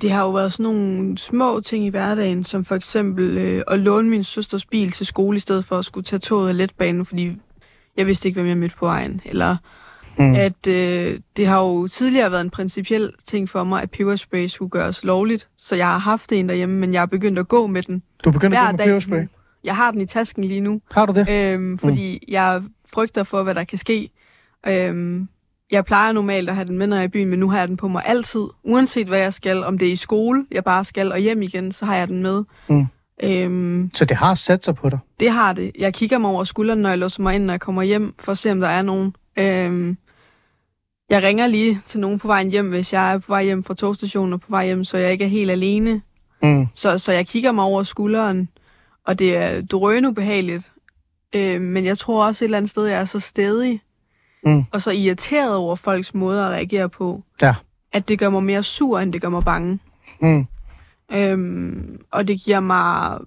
[0.01, 3.79] Det har jo været sådan nogle små ting i hverdagen, som for eksempel øh, at
[3.79, 7.07] låne min søsters bil til skole, i stedet for at skulle tage toget af letbanen,
[7.07, 7.37] fordi
[7.97, 9.21] jeg vidste ikke, hvem jeg mødte på vejen.
[9.25, 9.57] Eller
[10.19, 10.35] mm.
[10.35, 14.71] at øh, det har jo tidligere været en principiel ting for mig, at peberspray skulle
[14.71, 15.49] gøres lovligt.
[15.57, 18.03] Så jeg har haft en derhjemme, men jeg er begyndt at gå med den.
[18.25, 19.27] Du er begyndt at gå med peberspray?
[19.65, 20.81] Jeg har den i tasken lige nu.
[20.91, 21.31] Har du det?
[21.31, 22.33] Øhm, fordi mm.
[22.33, 22.63] jeg
[22.93, 24.11] frygter for, hvad der kan ske.
[24.67, 25.29] Øhm,
[25.71, 27.59] jeg plejer normalt at have den med, når jeg er i byen, men nu har
[27.59, 28.47] jeg den på mig altid.
[28.63, 31.73] Uanset hvad jeg skal, om det er i skole, jeg bare skal, og hjem igen,
[31.73, 32.45] så har jeg den med.
[32.69, 32.87] Mm.
[33.23, 34.99] Øhm, så det har sat sig på dig?
[35.21, 35.73] Det har det.
[35.79, 38.33] Jeg kigger mig over skulderen, når jeg låser mig ind, når jeg kommer hjem, for
[38.33, 39.17] at se, om der er nogen.
[39.37, 39.97] Øhm,
[41.11, 43.75] jeg ringer lige til nogen på vejen hjem, hvis jeg er på vej hjem fra
[43.75, 46.03] togstationen og på vej hjem, så jeg ikke er helt alene.
[46.43, 46.67] Mm.
[46.75, 48.49] Så, så jeg kigger mig over skulderen,
[49.05, 50.71] og det er drøn ubehageligt.
[51.35, 53.81] Øh, men jeg tror også et eller andet sted, jeg er så stedig,
[54.47, 54.65] mm.
[54.73, 57.55] og så irriteret over folks måde at reagere på, ja.
[57.93, 59.79] at det gør mig mere sur, end det gør mig bange.
[60.21, 60.47] Mm.
[61.13, 63.19] Øhm, og det giver mig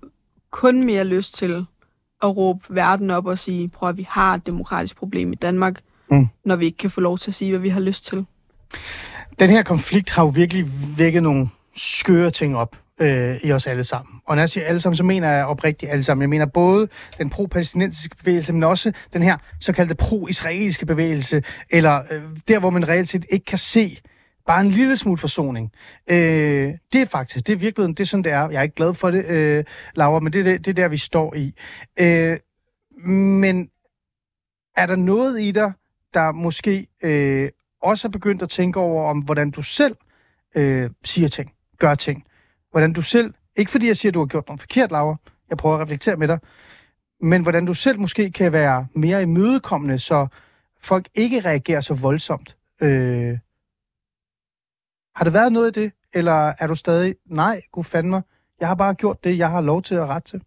[0.51, 1.65] kun mere lyst til
[2.23, 5.81] at råbe verden op og sige, prøv at vi har et demokratisk problem i Danmark,
[6.11, 6.27] mm.
[6.45, 8.25] når vi ikke kan få lov til at sige, hvad vi har lyst til.
[9.39, 10.65] Den her konflikt har jo virkelig
[10.97, 14.21] vækket nogle skøre ting op øh, i os alle sammen.
[14.25, 16.21] Og når jeg siger alle sammen, så mener jeg oprigtigt alle sammen.
[16.21, 16.87] Jeg mener både
[17.17, 22.87] den pro-palæstinensiske bevægelse, men også den her såkaldte pro-israelske bevægelse, eller øh, der, hvor man
[22.87, 23.97] reelt set ikke kan se
[24.47, 25.71] bare en lille smule forsoning.
[26.09, 28.49] Øh, det er faktisk, det er virkeligheden, det er sådan, det er.
[28.49, 29.63] Jeg er ikke glad for det, øh,
[29.95, 31.53] Laura, men det er, det, det er der, vi står i.
[31.99, 32.37] Øh,
[33.07, 33.69] men
[34.77, 35.71] er der noget i dig,
[36.13, 37.49] der måske øh,
[37.81, 39.95] også har begyndt at tænke over, om hvordan du selv
[40.55, 42.23] øh, siger ting, gør ting?
[42.73, 45.15] Hvordan du selv, ikke fordi jeg siger, at du har gjort noget forkert, Laura,
[45.49, 46.39] jeg prøver at reflektere med dig,
[47.21, 50.27] men hvordan du selv måske kan være mere imødekommende, så
[50.81, 52.57] folk ikke reagerer så voldsomt.
[52.81, 53.37] Øh,
[55.15, 58.23] har det været noget af det, eller er du stadig, nej, gud fandme,
[58.59, 60.41] jeg har bare gjort det, jeg har lov til at rette til?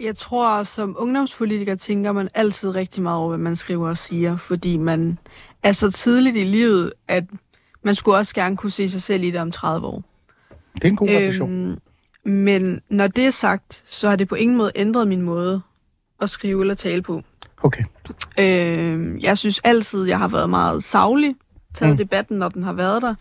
[0.00, 4.36] Jeg tror, som ungdomspolitiker tænker man altid rigtig meget over, hvad man skriver og siger,
[4.36, 5.18] fordi man
[5.62, 7.24] er så tidligt i livet, at
[7.82, 10.07] man skulle også gerne kunne se sig selv i det om 30 år.
[10.82, 11.50] Det er en god refleksion.
[11.50, 11.78] Øhm,
[12.32, 15.62] men når det er sagt, så har det på ingen måde ændret min måde
[16.22, 17.22] at skrive eller tale på.
[17.62, 17.84] Okay.
[18.38, 21.34] Øhm, jeg synes altid, jeg har været meget savlig,
[21.74, 21.96] taget mm.
[21.98, 23.14] debatten, når den har været der.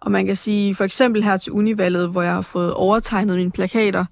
[0.00, 3.50] Og man kan sige, for eksempel her til Univalget, hvor jeg har fået overtegnet mine
[3.50, 4.04] plakater,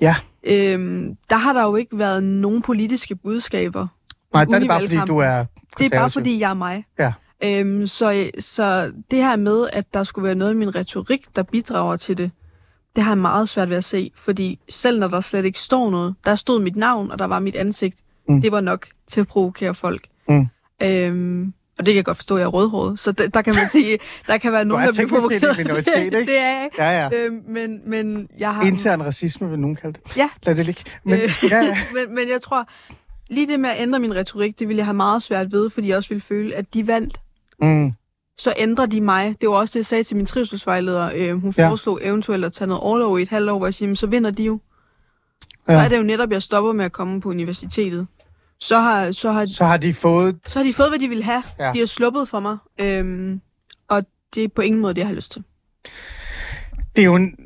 [0.00, 0.14] ja.
[0.44, 3.86] øhm, der har der jo ikke været nogen politiske budskaber.
[4.32, 5.44] Nej, der er det bare, fordi du er
[5.78, 6.84] Det er bare, fordi jeg er mig.
[6.98, 7.12] Ja.
[7.44, 11.42] Øhm, så, så det her med, at der skulle være noget i min retorik, der
[11.42, 12.30] bidrager til det,
[12.96, 14.12] det har jeg meget svært ved at se.
[14.14, 17.38] Fordi selv når der slet ikke står noget, der stod mit navn, og der var
[17.38, 18.42] mit ansigt, mm.
[18.42, 20.06] det var nok til at provokere folk.
[20.28, 20.46] Mm.
[20.82, 22.98] Øhm, og det kan jeg godt forstå, at jeg er rødhåret.
[22.98, 25.58] Så der, der kan man sige, der kan være nogen, der bliver provokeret.
[25.58, 26.20] minoritet, ikke?
[26.20, 26.68] det er jeg.
[26.78, 27.24] Ja, ja.
[27.24, 28.64] Øhm, men, men jeg har...
[28.64, 30.16] Intern racisme, vil nogen kalde det.
[30.16, 30.28] Ja.
[30.46, 30.84] Lad det ligge.
[31.04, 31.78] Men, øh, ja, ja.
[31.94, 32.68] men, men jeg tror,
[33.28, 35.88] lige det med at ændre min retorik, det ville jeg have meget svært ved, fordi
[35.88, 37.20] jeg også ville føle, at de vandt
[37.62, 37.92] mm.
[38.38, 39.36] så ændrer de mig.
[39.40, 41.10] Det var også det, jeg sagde til min trivselsvejleder.
[41.14, 41.68] Øh, hun ja.
[41.68, 44.30] foreslog eventuelt at tage noget overlov i et halvt år, hvor jeg siger, så vinder
[44.30, 44.60] de jo.
[45.68, 45.74] Ja.
[45.74, 48.06] Så er det jo netop, jeg stopper med at komme på universitetet.
[48.60, 50.38] Så har, så har, så har de fået...
[50.46, 51.42] Så har de fået, hvad de ville have.
[51.58, 51.72] Ja.
[51.72, 52.56] De har sluppet for mig.
[52.80, 53.40] Øhm,
[53.88, 54.02] og
[54.34, 55.44] det er på ingen måde det, jeg har lyst til.
[56.96, 57.36] Det er jo en,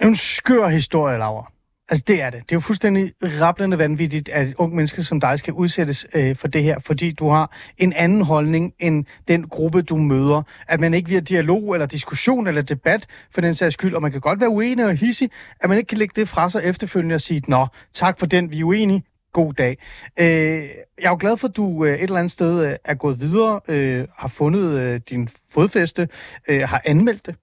[0.00, 1.52] en skør historie, Laura.
[1.90, 2.42] Altså, det er det.
[2.42, 6.48] Det er jo fuldstændig rablende vanvittigt, at unge mennesker som dig skal udsættes øh, for
[6.48, 10.42] det her, fordi du har en anden holdning end den gruppe, du møder.
[10.68, 14.12] At man ikke via dialog eller diskussion eller debat for den sags skyld, og man
[14.12, 15.30] kan godt være uenig og hissig,
[15.60, 18.52] at man ikke kan lægge det fra sig efterfølgende og sige, nå, tak for den,
[18.52, 19.78] vi er uenige, god dag.
[20.20, 22.94] Øh, jeg er jo glad for, at du øh, et eller andet sted øh, er
[22.94, 26.08] gået videre, øh, har fundet øh, din fodfæste,
[26.48, 27.34] øh, har anmeldt det.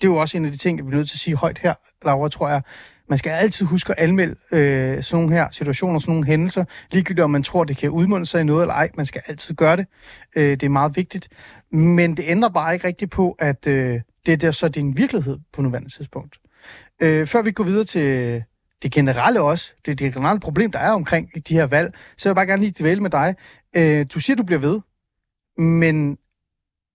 [0.00, 1.58] Det er jo også en af de ting, vi bliver nødt til at sige højt
[1.58, 1.74] her,
[2.04, 2.62] Laura, tror jeg.
[3.08, 7.24] Man skal altid huske at anmelde øh, sådan nogle her situationer, sådan nogle hændelser, ligegyldigt
[7.24, 8.90] om man tror, det kan udmunde sig i noget eller ej.
[8.96, 9.86] Man skal altid gøre det.
[10.36, 11.28] Øh, det er meget vigtigt.
[11.70, 15.38] Men det ændrer bare ikke rigtigt på, at øh, det er der så din virkelighed
[15.52, 16.38] på nuværende tidspunkt.
[17.02, 18.42] Øh, før vi går videre til
[18.82, 22.30] det generelle også, det, det generelle problem, der er omkring de her valg, så vil
[22.30, 23.34] jeg bare gerne lige dvæle med dig.
[23.76, 24.80] Øh, du siger, du bliver ved,
[25.64, 26.18] men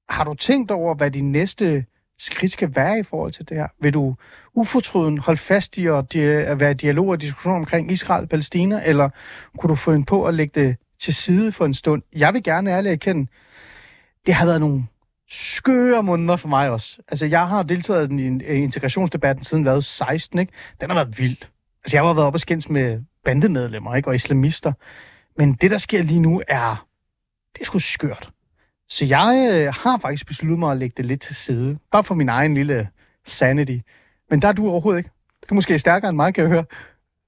[0.09, 1.85] har du tænkt over, hvad de næste
[2.19, 3.67] skridt skal være i forhold til det her?
[3.81, 4.15] Vil du
[4.53, 8.81] ufortrøden holde fast i at, at være i dialog og diskussion omkring Israel og Palæstina,
[8.85, 9.09] eller
[9.57, 12.01] kunne du få en på at lægge det til side for en stund?
[12.15, 13.31] Jeg vil gerne ærligt erkende,
[14.25, 14.87] det har været nogle
[15.29, 16.97] skøre måneder for mig også.
[17.07, 20.53] Altså, jeg har deltaget i integrationsdebatten siden været 16, ikke?
[20.81, 21.51] Den har været vildt.
[21.83, 24.09] Altså, jeg har været op og skændes med bandemedlemmer, ikke?
[24.09, 24.73] Og islamister.
[25.37, 26.87] Men det, der sker lige nu, er...
[27.53, 28.29] Det er sgu skørt.
[28.89, 31.77] Så jeg øh, har faktisk besluttet mig at lægge det lidt til side.
[31.91, 32.89] Bare for min egen lille
[33.25, 33.77] sanity.
[34.29, 35.09] Men der er du overhovedet ikke.
[35.49, 36.65] Du er måske stærkere end mig, kan jeg høre.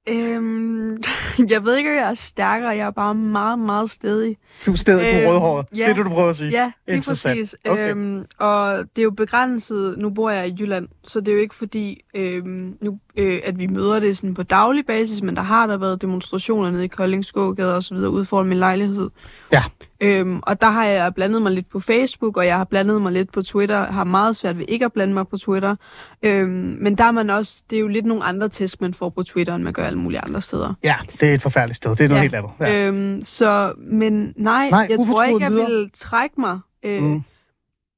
[0.09, 1.03] Øhm,
[1.53, 2.69] jeg ved ikke, om jeg er stærkere.
[2.69, 4.37] Jeg er bare meget, meget stedig.
[4.65, 5.65] Du er stedig øhm, på rødhåret.
[5.75, 6.51] Ja, det er det, du prøver at sige.
[6.51, 7.55] Ja, lige præcis.
[7.65, 7.91] Okay.
[7.91, 9.97] Øhm, og det er jo begrænset.
[9.97, 13.59] Nu bor jeg i Jylland, så det er jo ikke fordi, øhm, nu, øh, at
[13.59, 16.87] vi møder det sådan på daglig basis, men der har der været demonstrationer nede i
[16.87, 19.09] Kolding, Skågade og så videre ud foran min lejlighed.
[19.51, 19.63] Ja.
[20.01, 23.11] Øhm, og der har jeg blandet mig lidt på Facebook, og jeg har blandet mig
[23.11, 23.85] lidt på Twitter.
[23.85, 25.75] har meget svært ved ikke at blande mig på Twitter.
[26.23, 29.09] Øhm, men der er man også, det er jo lidt nogle andre test, man får
[29.09, 30.73] på Twitter, end man gør alle mulige andre steder.
[30.83, 31.91] Ja, det er et forfærdeligt sted.
[31.91, 32.21] Det er noget ja.
[32.21, 32.51] helt andet.
[32.59, 32.87] Ja.
[32.87, 36.59] Øhm, så, men nej, nej jeg tror ikke, jeg vil trække mig.
[36.83, 37.23] Øh, mm.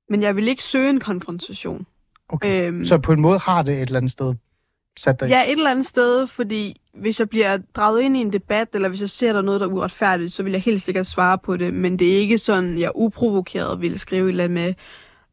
[0.10, 1.86] Men jeg vil ikke søge en konfrontation.
[2.30, 2.68] Okay.
[2.68, 4.34] Øhm, så på en måde har det et eller andet sted
[5.00, 8.34] sat dig Ja, et eller andet sted, fordi hvis jeg bliver draget ind i en
[8.34, 11.08] debat, eller hvis jeg ser der noget, der er uretfærdigt, så vil jeg helt sikkert
[11.08, 11.74] svare på det.
[11.74, 14.74] Men det er ikke sådan, jeg uprovokeret vil skrive et eller andet med,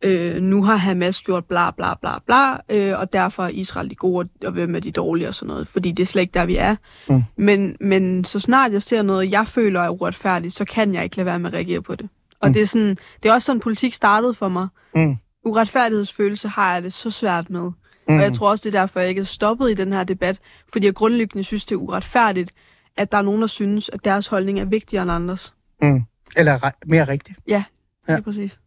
[0.03, 3.95] øh, nu har Hamas gjort bla bla bla bla, øh, og derfor er Israel de
[3.95, 6.47] gode, og hvem er de dårlige og sådan noget, fordi det er slet ikke der,
[6.47, 6.77] vi er.
[7.09, 7.23] Mm.
[7.37, 11.17] Men, men så snart jeg ser noget, jeg føler er uretfærdigt, så kan jeg ikke
[11.17, 12.09] lade være med at reagere på det.
[12.41, 12.55] Og mm.
[12.55, 14.69] det, er sådan, det er også sådan, politik startede for mig.
[14.95, 15.17] Mm.
[15.45, 17.71] Uretfærdighedsfølelse har jeg det så svært med.
[18.09, 18.17] Mm.
[18.17, 20.39] Og jeg tror også, det er derfor, jeg ikke er stoppet i den her debat,
[20.73, 22.51] fordi jeg grundlæggende synes, det er uretfærdigt,
[22.97, 25.55] at der er nogen, der synes, at deres holdning er vigtigere end andres.
[25.83, 26.03] Mm.
[26.37, 27.39] Eller re- mere rigtigt.
[27.49, 27.65] Ja,
[28.09, 28.15] ja.
[28.15, 28.59] lige præcis.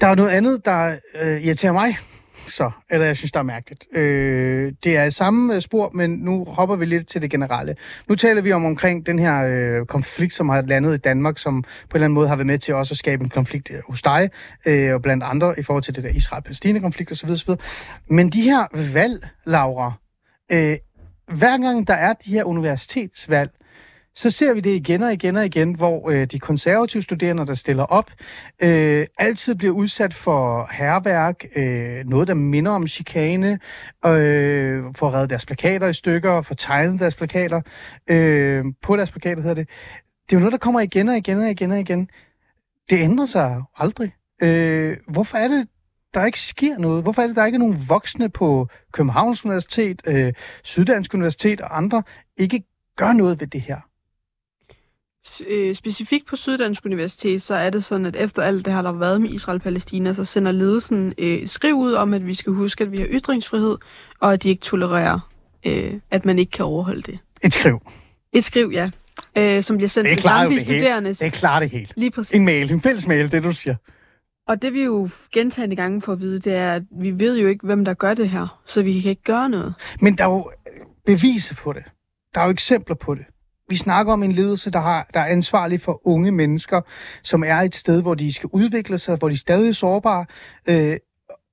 [0.00, 1.96] Der er noget andet, der øh, irriterer mig,
[2.46, 3.86] så, eller jeg synes, der er mærkeligt.
[3.92, 7.76] Øh, det er samme øh, spor, men nu hopper vi lidt til det generelle.
[8.08, 11.62] Nu taler vi om omkring den her øh, konflikt, som har landet i Danmark, som
[11.62, 13.78] på en eller anden måde har været med til også at skabe en konflikt øh,
[13.88, 14.30] hos dig,
[14.66, 17.30] øh, og blandt andre i forhold til det der Israel-Palæstina-konflikt osv.
[17.30, 17.50] osv.
[18.06, 19.92] Men de her valg, Laura,
[20.52, 20.76] øh,
[21.32, 23.50] hver gang der er de her universitetsvalg,
[24.16, 27.54] så ser vi det igen og igen og igen, hvor øh, de konservative studerende, der
[27.54, 28.10] stiller op,
[28.62, 33.58] øh, altid bliver udsat for herværk, øh, noget, der minder om chikane,
[34.06, 37.60] øh, får reddet deres plakater i stykker, og at deres plakater,
[38.10, 39.68] øh, på deres plakater hedder det.
[40.26, 42.08] Det er jo noget, der kommer igen og igen og igen og igen.
[42.90, 44.12] Det ændrer sig aldrig.
[44.42, 45.68] Øh, hvorfor er det,
[46.14, 47.02] der ikke sker noget?
[47.02, 50.32] Hvorfor er det, der ikke er nogen voksne på Københavns Universitet, øh,
[50.64, 52.02] Syddansk Universitet og andre,
[52.36, 52.62] ikke
[52.96, 53.91] gør noget ved det her?
[55.48, 58.92] Øh, specifikt på Syddansk Universitet, så er det sådan, at efter alt det her, der
[58.92, 62.84] har været med Israel-Palæstina, så sender ledelsen øh, skriv ud om, at vi skal huske,
[62.84, 63.76] at vi har ytringsfrihed,
[64.20, 65.20] og at de ikke tolererer,
[65.66, 67.18] øh, at man ikke kan overholde det.
[67.42, 67.80] Et skriv?
[68.32, 68.90] Et skriv, ja.
[69.38, 71.10] Øh, som bliver sendt til samtlige studerende.
[71.10, 71.92] Det er klart det helt.
[71.96, 72.34] Lige præcis.
[72.34, 73.74] En mail, en fælles mail, det du siger.
[74.48, 77.48] Og det vi jo gentagende gange får at vide, det er, at vi ved jo
[77.48, 79.74] ikke, hvem der gør det her, så vi kan ikke gøre noget.
[80.00, 80.50] Men der er jo
[81.06, 81.82] beviser på det.
[82.34, 83.24] Der er jo eksempler på det.
[83.68, 86.80] Vi snakker om en ledelse, der, har, der er ansvarlig for unge mennesker,
[87.22, 90.26] som er et sted, hvor de skal udvikle sig, hvor de er stadig sårbare,
[90.66, 90.96] øh,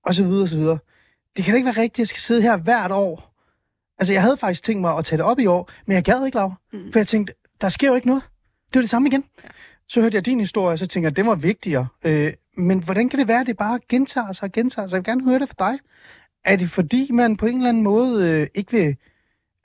[0.05, 0.77] og så videre, og så videre.
[1.37, 3.35] Det kan da ikke være rigtigt, at jeg skal sidde her hvert år.
[3.99, 6.25] Altså, jeg havde faktisk tænkt mig at tage det op i år, men jeg gad
[6.25, 6.53] ikke, Laura.
[6.73, 6.91] Mm.
[6.91, 8.23] For jeg tænkte, der sker jo ikke noget.
[8.67, 9.23] Det var det samme igen.
[9.43, 9.49] Ja.
[9.87, 11.87] Så hørte jeg din historie, og så tænkte jeg, det var vigtigere.
[12.05, 14.93] Øh, men hvordan kan det være, at det bare gentager sig og gentager sig?
[14.95, 15.79] Jeg vil gerne høre det fra dig.
[16.45, 18.95] Er det fordi, man på en eller anden måde øh, ikke vil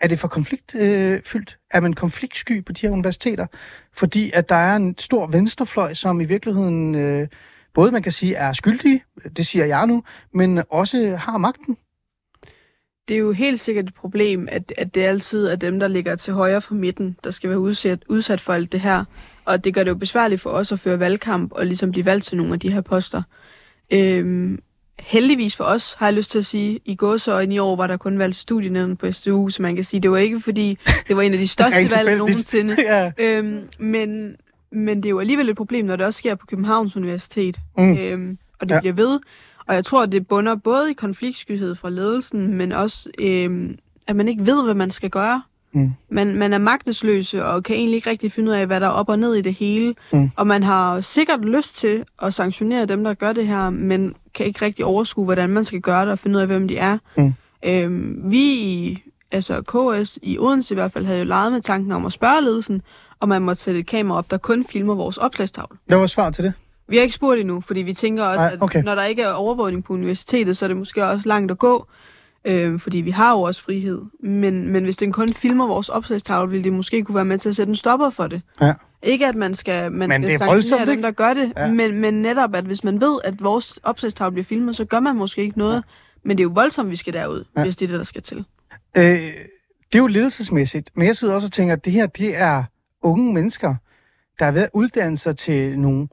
[0.01, 1.51] er det for konfliktfyldt?
[1.51, 3.47] Øh, er man konfliktsky på de her universiteter?
[3.93, 7.29] Fordi at der er en stor venstrefløj, som i virkeligheden øh,
[7.75, 9.05] både man kan sige er skyldige,
[9.37, 11.77] det siger jeg nu, men også har magten?
[13.09, 16.17] det er jo helt sikkert et problem, at, at det altid er dem, der ligger
[16.17, 19.05] til højre for midten, der skal være udsat, udsat for alt det her.
[19.45, 22.25] Og det gør det jo besværligt for os at føre valgkamp og ligesom blive valgt
[22.25, 23.23] til nogle af de her poster.
[23.93, 24.59] Øhm,
[24.99, 27.97] heldigvis for os, har jeg lyst til at sige, i gåsøjne i år var der
[27.97, 30.79] kun valgt studienævnen på SDU, så man kan sige, det var ikke fordi,
[31.09, 32.77] det var en af de største valg nogensinde.
[32.93, 33.13] ja.
[33.19, 34.37] Øhm, men,
[34.73, 37.57] men det er jo alligevel et problem, når det også sker på Københavns Universitet.
[37.79, 37.99] Mm.
[37.99, 38.81] Øhm, og det Ja.
[38.81, 39.21] bliver ved.
[39.67, 44.17] Og jeg tror, at det bunder både i konfliktskyhed fra ledelsen, men også, øhm, at
[44.17, 45.43] man ikke ved, hvad man skal gøre.
[45.73, 45.91] Mm.
[46.11, 48.91] Man, man er magtesløse og kan egentlig ikke rigtig finde ud af, hvad der er
[48.91, 49.95] op og ned i det hele.
[50.13, 50.31] Mm.
[50.37, 54.47] Og man har sikkert lyst til at sanktionere dem, der gør det her, men kan
[54.47, 56.99] ikke rigtig overskue, hvordan man skal gøre det og finde ud af, hvem de er.
[57.17, 57.35] Mm.
[57.65, 61.93] Øhm, vi i altså KS i Odense i hvert fald havde jo leget med tanken
[61.93, 62.83] om at spørge ledelsen,
[63.21, 65.79] og man måtte sætte et kamera op, der kun filmer vores opslagstavle.
[65.87, 66.53] Hvad var svar til det?
[66.89, 68.79] Vi har ikke spurgt endnu, fordi vi tænker også, Nej, okay.
[68.79, 71.59] at når der ikke er overvågning på universitetet, så er det måske også langt at
[71.59, 71.87] gå,
[72.45, 74.03] øh, fordi vi har jo også frihed.
[74.21, 77.49] Men, men hvis den kun filmer vores opslagstavle, ville det måske kunne være med til
[77.49, 78.43] at sætte en stopper for det.
[78.61, 78.75] Ja.
[79.05, 81.03] Ikke at man skal, man Men skal det er voldsomt, dem, ikke?
[81.03, 81.73] der gør det, Ja.
[81.73, 85.17] men, men netop, at hvis man ved, at vores opslagstavle bliver filmet, så gør man
[85.17, 85.75] måske ikke noget.
[85.75, 85.81] Ja.
[86.23, 87.63] Men det er jo voldsomt, vi skal derud, ja.
[87.63, 88.45] hvis det er det, der skal til.
[88.97, 89.03] Øh,
[89.93, 92.65] det er jo ledelsesmæssigt, men jeg sidder også og tænker, at det her, det er
[93.03, 93.75] unge mennesker,
[94.39, 96.09] der er ved at uddanne sig til nogle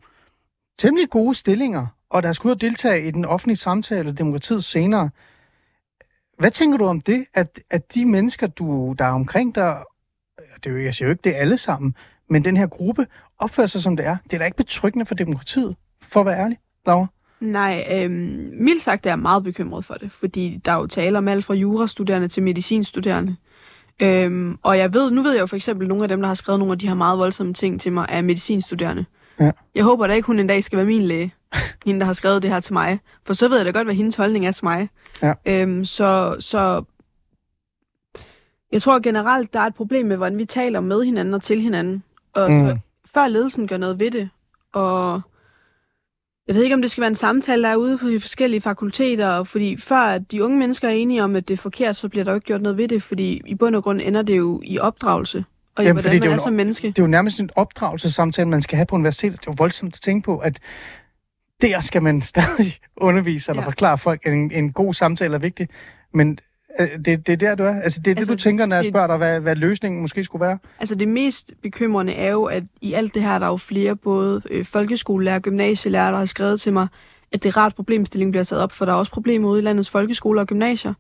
[0.79, 4.63] temmelig gode stillinger, og der skal ud og deltage i den offentlige samtale og demokratiet
[4.63, 5.09] senere.
[6.39, 9.77] Hvad tænker du om det, at, at de mennesker, du, der er omkring dig,
[10.63, 11.95] det er jo, jeg siger jo ikke, det er alle sammen,
[12.31, 13.07] men den her gruppe
[13.39, 14.17] opfører sig, som det er.
[14.23, 16.57] Det er da ikke betryggende for demokratiet, for at være ærlig,
[16.87, 17.07] Laura.
[17.39, 21.17] Nej, øhm, mildt sagt er jeg meget bekymret for det, fordi der er jo tale
[21.17, 23.35] om alt fra jurastuderende til medicinstuderende.
[24.01, 26.27] Øhm, og jeg ved, nu ved jeg jo for eksempel, at nogle af dem, der
[26.27, 29.05] har skrevet nogle af de her meget voldsomme ting til mig, er medicinstuderende.
[29.39, 29.51] Ja.
[29.75, 31.33] Jeg håber da ikke, hun en dag skal være min læge,
[31.85, 32.99] hende, der har skrevet det her til mig.
[33.25, 34.89] For så ved jeg da godt, hvad hendes holdning er til mig.
[35.21, 35.33] Ja.
[35.45, 36.83] Øhm, så, så
[38.71, 41.61] jeg tror generelt, der er et problem med, hvordan vi taler med hinanden og til
[41.61, 42.03] hinanden.
[42.35, 42.79] Og Mm.
[43.13, 44.29] før ledelsen gør noget ved det,
[44.73, 45.21] og
[46.47, 48.61] jeg ved ikke, om det skal være en samtale, der er ude på de forskellige
[48.61, 52.09] fakulteter, fordi før at de unge mennesker er enige om, at det er forkert, så
[52.09, 54.37] bliver der jo ikke gjort noget ved det, fordi i bund og grund ender det
[54.37, 56.87] jo i opdragelse, og Jamen, hvordan det er man jo er som menneske.
[56.87, 59.39] Det er jo nærmest en opdragelsessamtale, man skal have på universitetet.
[59.39, 60.59] Det er jo voldsomt at tænke på, at
[61.61, 63.67] der skal man stadig undervise eller Ja.
[63.67, 65.69] forklare folk, at en, en god samtale er vigtig.
[66.13, 66.37] Men
[67.05, 67.81] det, det er der, du er.
[67.81, 70.01] Altså, det er det, Altså, du tænker, når jeg det- spørger dig, hvad, hvad løsningen
[70.01, 70.57] måske skulle være.
[70.79, 73.95] Altså det mest bekymrende er jo, at i alt det her, der er jo flere
[73.95, 76.87] både øh, folkeskolelærer og gymnasielærer, der har skrevet til mig,
[77.31, 79.63] at det er rart problemstilling bliver taget op, for der er også problemer ude i
[79.63, 80.93] landets folkeskoler og gymnasier.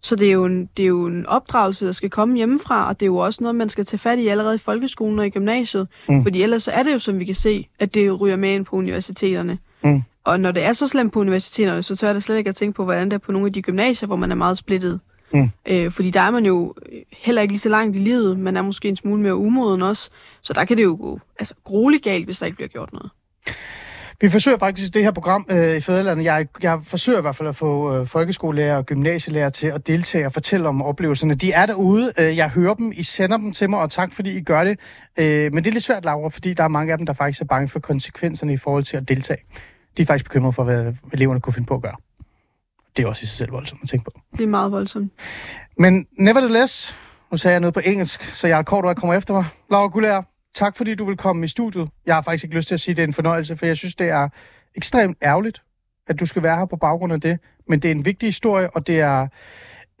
[0.00, 3.00] Så det er, jo en, det er jo en opdragelse, der skal komme hjemmefra, og
[3.00, 5.30] det er jo også noget, man skal tage fat i allerede i folkeskolen og i
[5.30, 5.88] gymnasiet.
[6.08, 6.22] Mm.
[6.22, 8.64] Fordi ellers så er det jo, som vi kan se, at det ryger med ind
[8.64, 9.58] på universiteterne.
[9.84, 10.02] Mm.
[10.24, 12.56] Og når det er så slemt på universiteterne, så tør jeg da slet ikke at
[12.56, 15.00] tænke på, hvordan det er på nogle af de gymnasier, hvor man er meget splittet.
[15.32, 15.50] Mm.
[15.68, 18.38] Øh, fordi der er man jo øh, heller ikke lige så langt i livet.
[18.38, 20.10] Man er måske en smule mere umoden også.
[20.42, 23.10] Så der kan det jo gå altså, grueligt galt, hvis der ikke bliver gjort noget.
[24.20, 26.24] Vi forsøger faktisk det her program øh, i Fæderlandet.
[26.24, 30.26] Jeg, jeg forsøger i hvert fald at få øh, folkeskolelærer og gymnasielærer til at deltage
[30.26, 31.34] og fortælle om oplevelserne.
[31.34, 32.12] De er derude.
[32.18, 32.92] Øh, jeg hører dem.
[32.94, 34.78] I sender dem til mig, og tak fordi I gør det.
[35.16, 37.40] Øh, men det er lidt svært, Laura, fordi der er mange af dem, der faktisk
[37.40, 39.40] er bange for konsekvenserne i forhold til at deltage.
[39.96, 41.96] De er faktisk bekymrede for, hvad eleverne kunne finde på at gøre.
[42.96, 44.20] Det er også i sig selv voldsomt at tænke på.
[44.32, 45.12] Det er meget voldsomt.
[45.78, 46.96] Men nevertheless,
[47.32, 49.44] nu sagde jeg noget på engelsk, så jeg kort og kommer efter mig.
[49.70, 50.22] Laura Gullager,
[50.54, 51.88] tak fordi du vil komme i studiet.
[52.06, 53.76] Jeg har faktisk ikke lyst til at sige, at det er en fornøjelse, for jeg
[53.76, 54.28] synes, det er
[54.74, 55.62] ekstremt ærgerligt,
[56.06, 57.38] at du skal være her på baggrund af det.
[57.68, 59.28] Men det er en vigtig historie, og det er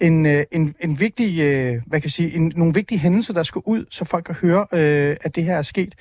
[0.00, 3.42] en, øh, en, en vigtig, øh, hvad kan jeg sige, en, nogle vigtige hændelser, der
[3.42, 5.94] skal ud, så folk kan høre, øh, at det her er sket.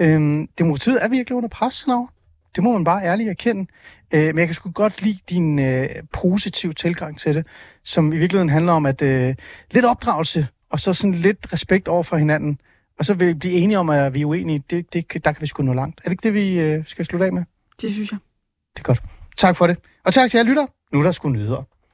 [0.00, 2.12] Øhm, demokratiet er virkelig under pres, Laura.
[2.56, 3.70] Det må man bare ærligt erkende.
[4.14, 7.46] Øh, men jeg kan sgu godt lide din øh, positive tilgang til det,
[7.84, 9.34] som i virkeligheden handler om, at øh,
[9.70, 12.58] lidt opdragelse, og så sådan lidt respekt over for hinanden,
[12.98, 14.62] og så vil vi blive enige om, at vi er uenige.
[14.70, 16.00] Det, det, der kan vi sgu nå langt.
[16.00, 17.42] Er det ikke det, vi øh, skal slutte af med?
[17.80, 18.18] Det synes jeg.
[18.76, 19.02] Det er godt.
[19.36, 19.76] Tak for det.
[20.04, 20.66] Og tak til jer lytter.
[20.92, 21.62] Nu er der sgu nyheder.